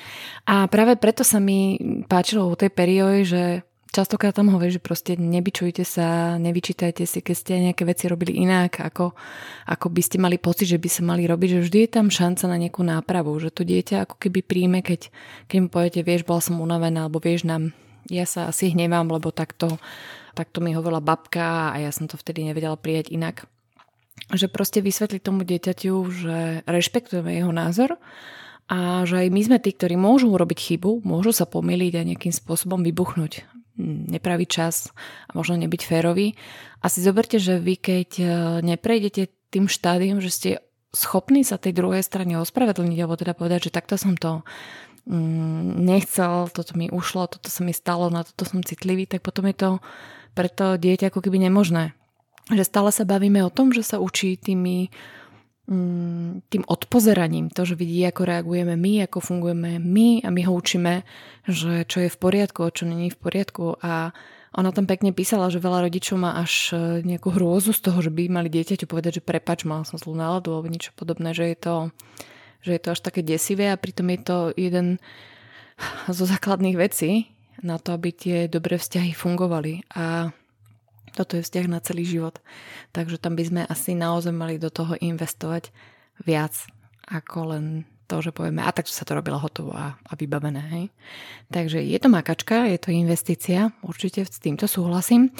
A 0.48 0.72
práve 0.72 0.96
preto 0.96 1.20
sa 1.20 1.36
mi 1.36 1.76
páčilo 2.08 2.48
u 2.48 2.56
tej 2.56 2.72
periódy, 2.72 3.20
že 3.28 3.42
častokrát 3.92 4.32
tam 4.32 4.48
hovorí, 4.48 4.72
že 4.72 4.80
proste 4.80 5.20
nebyčujte 5.20 5.84
sa, 5.84 6.40
nevyčítajte 6.40 7.04
si, 7.04 7.20
keď 7.20 7.36
ste 7.36 7.52
nejaké 7.70 7.84
veci 7.84 8.08
robili 8.08 8.40
inak, 8.40 8.80
ako, 8.80 9.12
ako 9.68 9.86
by 9.92 10.02
ste 10.02 10.16
mali 10.16 10.40
pocit, 10.40 10.72
že 10.72 10.80
by 10.80 10.88
sa 10.88 11.04
mali 11.04 11.28
robiť, 11.28 11.60
že 11.60 11.64
vždy 11.68 11.78
je 11.84 11.90
tam 11.92 12.08
šanca 12.08 12.44
na 12.48 12.56
nejakú 12.56 12.82
nápravu, 12.82 13.36
že 13.36 13.52
to 13.52 13.68
dieťa 13.68 14.08
ako 14.08 14.16
keby 14.16 14.40
príjme, 14.40 14.80
keď, 14.80 15.12
keď 15.46 15.56
mu 15.60 15.68
poviete, 15.68 16.00
vieš, 16.00 16.24
bola 16.24 16.40
som 16.40 16.58
unavená, 16.58 17.06
alebo 17.06 17.20
vieš 17.20 17.44
nám, 17.44 17.76
ja 18.08 18.24
sa 18.24 18.48
asi 18.48 18.72
hnevám, 18.72 19.12
lebo 19.12 19.28
takto, 19.28 19.76
takto 20.32 20.64
mi 20.64 20.72
hovorila 20.72 21.04
babka 21.04 21.76
a 21.76 21.78
ja 21.78 21.92
som 21.92 22.08
to 22.08 22.16
vtedy 22.16 22.48
nevedela 22.48 22.80
prijať 22.80 23.12
inak. 23.12 23.44
Že 24.32 24.48
proste 24.48 24.80
vysvetliť 24.80 25.20
tomu 25.20 25.44
dieťaťu, 25.44 25.94
že 26.08 26.36
rešpektujeme 26.64 27.36
jeho 27.36 27.52
názor 27.52 28.00
a 28.72 29.04
že 29.04 29.20
aj 29.20 29.28
my 29.28 29.40
sme 29.44 29.58
tí, 29.60 29.76
ktorí 29.76 30.00
môžu 30.00 30.32
urobiť 30.32 30.58
chybu, 30.72 31.04
môžu 31.04 31.36
sa 31.36 31.44
pomýliť 31.44 31.92
a 32.00 32.08
nejakým 32.08 32.32
spôsobom 32.32 32.80
vybuchnúť 32.80 33.61
nepravý 33.80 34.44
čas 34.44 34.92
a 35.28 35.36
možno 35.36 35.56
nebyť 35.56 35.82
férový. 35.84 36.36
A 36.82 36.90
si 36.92 37.00
zoberte, 37.00 37.40
že 37.40 37.56
vy 37.56 37.74
keď 37.78 38.10
e, 38.18 38.24
neprejdete 38.64 39.32
tým 39.52 39.68
štádium, 39.68 40.20
že 40.20 40.30
ste 40.32 40.50
schopní 40.92 41.44
sa 41.44 41.56
tej 41.56 41.72
druhej 41.72 42.04
strane 42.04 42.36
ospravedlniť, 42.40 42.98
alebo 43.00 43.16
teda 43.16 43.32
povedať, 43.32 43.68
že 43.68 43.74
takto 43.74 43.96
som 43.96 44.16
to 44.16 44.44
nechcel, 45.02 46.46
toto 46.52 46.78
mi 46.78 46.86
ušlo, 46.86 47.26
toto 47.26 47.50
sa 47.50 47.66
mi 47.66 47.74
stalo, 47.74 48.06
na 48.06 48.22
toto 48.22 48.46
som 48.46 48.62
citlivý, 48.62 49.10
tak 49.10 49.26
potom 49.26 49.50
je 49.50 49.56
to 49.56 49.70
pre 50.32 50.46
to 50.46 50.78
dieťa 50.78 51.10
ako 51.10 51.26
keby 51.26 51.42
nemožné. 51.42 51.90
Že 52.54 52.64
stále 52.64 52.90
sa 52.94 53.02
bavíme 53.02 53.42
o 53.42 53.50
tom, 53.50 53.74
že 53.74 53.82
sa 53.82 53.98
učí 53.98 54.38
tými 54.38 54.94
tým 56.50 56.64
odpozeraním, 56.66 57.46
to, 57.46 57.62
že 57.62 57.78
vidí, 57.78 58.02
ako 58.02 58.26
reagujeme 58.26 58.74
my, 58.74 59.06
ako 59.06 59.22
fungujeme 59.22 59.78
my 59.78 60.26
a 60.26 60.28
my 60.34 60.42
ho 60.42 60.52
učíme, 60.58 61.06
že 61.46 61.86
čo 61.86 62.02
je 62.02 62.10
v 62.10 62.18
poriadku 62.18 62.66
a 62.66 62.74
čo 62.74 62.84
není 62.84 63.14
v 63.14 63.18
poriadku 63.22 63.78
a 63.78 64.10
ona 64.52 64.68
tam 64.68 64.84
pekne 64.84 65.16
písala, 65.16 65.48
že 65.48 65.64
veľa 65.64 65.88
rodičov 65.88 66.20
má 66.20 66.36
až 66.36 66.76
e, 66.76 67.00
nejakú 67.00 67.32
hrôzu 67.32 67.72
z 67.72 67.88
toho, 67.88 68.04
že 68.04 68.12
by 68.12 68.28
mali 68.28 68.52
dieťaťu 68.52 68.84
povedať, 68.84 69.22
že 69.22 69.22
prepač, 69.24 69.64
mal 69.64 69.88
som 69.88 69.96
zlú 69.96 70.12
náladu 70.12 70.52
alebo 70.52 70.68
niečo 70.68 70.92
podobné, 70.92 71.32
že 71.32 71.48
je 71.48 71.56
to, 71.56 71.74
že 72.60 72.70
je 72.76 72.80
to 72.84 72.88
až 72.92 73.00
také 73.00 73.24
desivé 73.24 73.72
a 73.72 73.80
pritom 73.80 74.12
je 74.12 74.20
to 74.20 74.36
jeden 74.60 75.00
zo 76.12 76.24
základných 76.28 76.76
vecí 76.76 77.32
na 77.64 77.80
to, 77.80 77.96
aby 77.96 78.12
tie 78.12 78.38
dobré 78.50 78.76
vzťahy 78.76 79.16
fungovali. 79.16 79.88
A 79.96 80.36
toto 81.12 81.36
je 81.36 81.44
vzťah 81.44 81.66
na 81.68 81.78
celý 81.84 82.08
život. 82.08 82.40
Takže 82.96 83.20
tam 83.20 83.36
by 83.36 83.44
sme 83.44 83.62
asi 83.68 83.92
naozaj 83.92 84.32
mali 84.32 84.56
do 84.56 84.72
toho 84.72 84.96
investovať 84.98 85.70
viac 86.24 86.56
ako 87.08 87.56
len 87.56 87.64
to, 88.06 88.20
že 88.20 88.36
povieme, 88.36 88.60
a 88.60 88.70
tak 88.76 88.88
sa 88.88 89.08
to 89.08 89.16
robilo 89.16 89.40
hotovo 89.40 89.72
a, 89.72 89.96
a 89.96 90.12
vybavené. 90.12 90.62
Hej. 90.68 90.84
Takže 91.48 91.80
je 91.80 91.96
to 91.96 92.12
makačka, 92.12 92.68
je 92.68 92.76
to 92.76 92.92
investícia, 92.92 93.72
určite 93.80 94.28
s 94.28 94.36
týmto 94.36 94.68
súhlasím. 94.68 95.32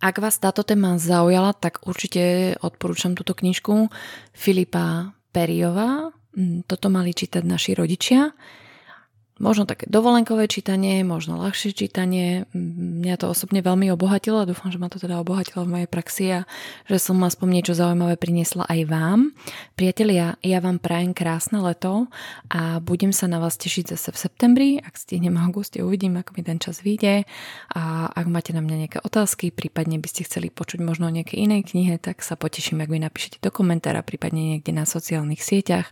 Ak 0.00 0.20
vás 0.20 0.40
táto 0.40 0.64
téma 0.64 0.96
zaujala, 0.96 1.52
tak 1.56 1.84
určite 1.84 2.56
odporúčam 2.60 3.16
túto 3.16 3.36
knižku 3.36 3.88
Filipa 4.32 5.16
Periova. 5.32 6.12
Mm, 6.36 6.64
toto 6.68 6.88
mali 6.88 7.12
čítať 7.12 7.44
naši 7.44 7.76
rodičia. 7.76 8.32
Možno 9.34 9.66
také 9.66 9.90
dovolenkové 9.90 10.46
čítanie, 10.46 11.02
možno 11.02 11.42
ľahšie 11.42 11.74
čítanie. 11.74 12.46
Mňa 12.54 13.18
to 13.18 13.34
osobne 13.34 13.66
veľmi 13.66 13.90
obohatilo 13.90 14.38
a 14.38 14.46
dúfam, 14.46 14.70
že 14.70 14.78
ma 14.78 14.86
to 14.86 15.02
teda 15.02 15.18
obohatilo 15.18 15.66
v 15.66 15.72
mojej 15.74 15.88
praxi 15.90 16.24
a 16.30 16.40
že 16.86 17.02
som 17.02 17.18
aspoň 17.18 17.58
niečo 17.58 17.74
zaujímavé 17.74 18.14
priniesla 18.14 18.62
aj 18.70 18.86
vám. 18.86 19.34
Priatelia, 19.74 20.38
ja 20.38 20.62
vám 20.62 20.78
prajem 20.78 21.18
krásne 21.18 21.58
leto 21.58 22.06
a 22.46 22.78
budem 22.78 23.10
sa 23.10 23.26
na 23.26 23.42
vás 23.42 23.58
tešiť 23.58 23.98
zase 23.98 24.14
v 24.14 24.22
septembri. 24.22 24.68
Ak 24.78 24.94
stihnem 24.94 25.34
auguste, 25.34 25.82
uvidím, 25.82 26.14
ako 26.14 26.38
mi 26.38 26.46
ten 26.46 26.62
čas 26.62 26.86
vyjde. 26.86 27.26
A 27.74 28.14
ak 28.14 28.30
máte 28.30 28.54
na 28.54 28.62
mňa 28.62 28.86
nejaké 28.86 28.98
otázky, 29.02 29.50
prípadne 29.50 29.98
by 29.98 30.06
ste 30.14 30.30
chceli 30.30 30.46
počuť 30.46 30.78
možno 30.78 31.10
o 31.10 31.14
nejakej 31.14 31.42
inej 31.42 31.74
knihe, 31.74 31.98
tak 31.98 32.22
sa 32.22 32.38
poteším, 32.38 32.86
ak 32.86 32.90
mi 32.92 33.02
napíšete 33.02 33.42
do 33.42 33.50
komentára, 33.50 34.06
prípadne 34.06 34.54
niekde 34.54 34.70
na 34.70 34.86
sociálnych 34.86 35.42
sieťach. 35.42 35.90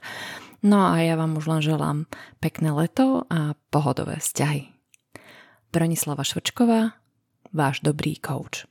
No 0.62 0.94
a 0.94 1.02
ja 1.02 1.18
vám 1.18 1.34
už 1.34 1.46
len 1.50 1.62
želám 1.62 2.06
pekné 2.38 2.70
leto 2.70 3.26
a 3.26 3.58
pohodové 3.74 4.22
vzťahy. 4.22 4.70
Bronislava 5.74 6.22
Švrčková, 6.22 6.94
váš 7.50 7.82
dobrý 7.82 8.14
coach. 8.22 8.70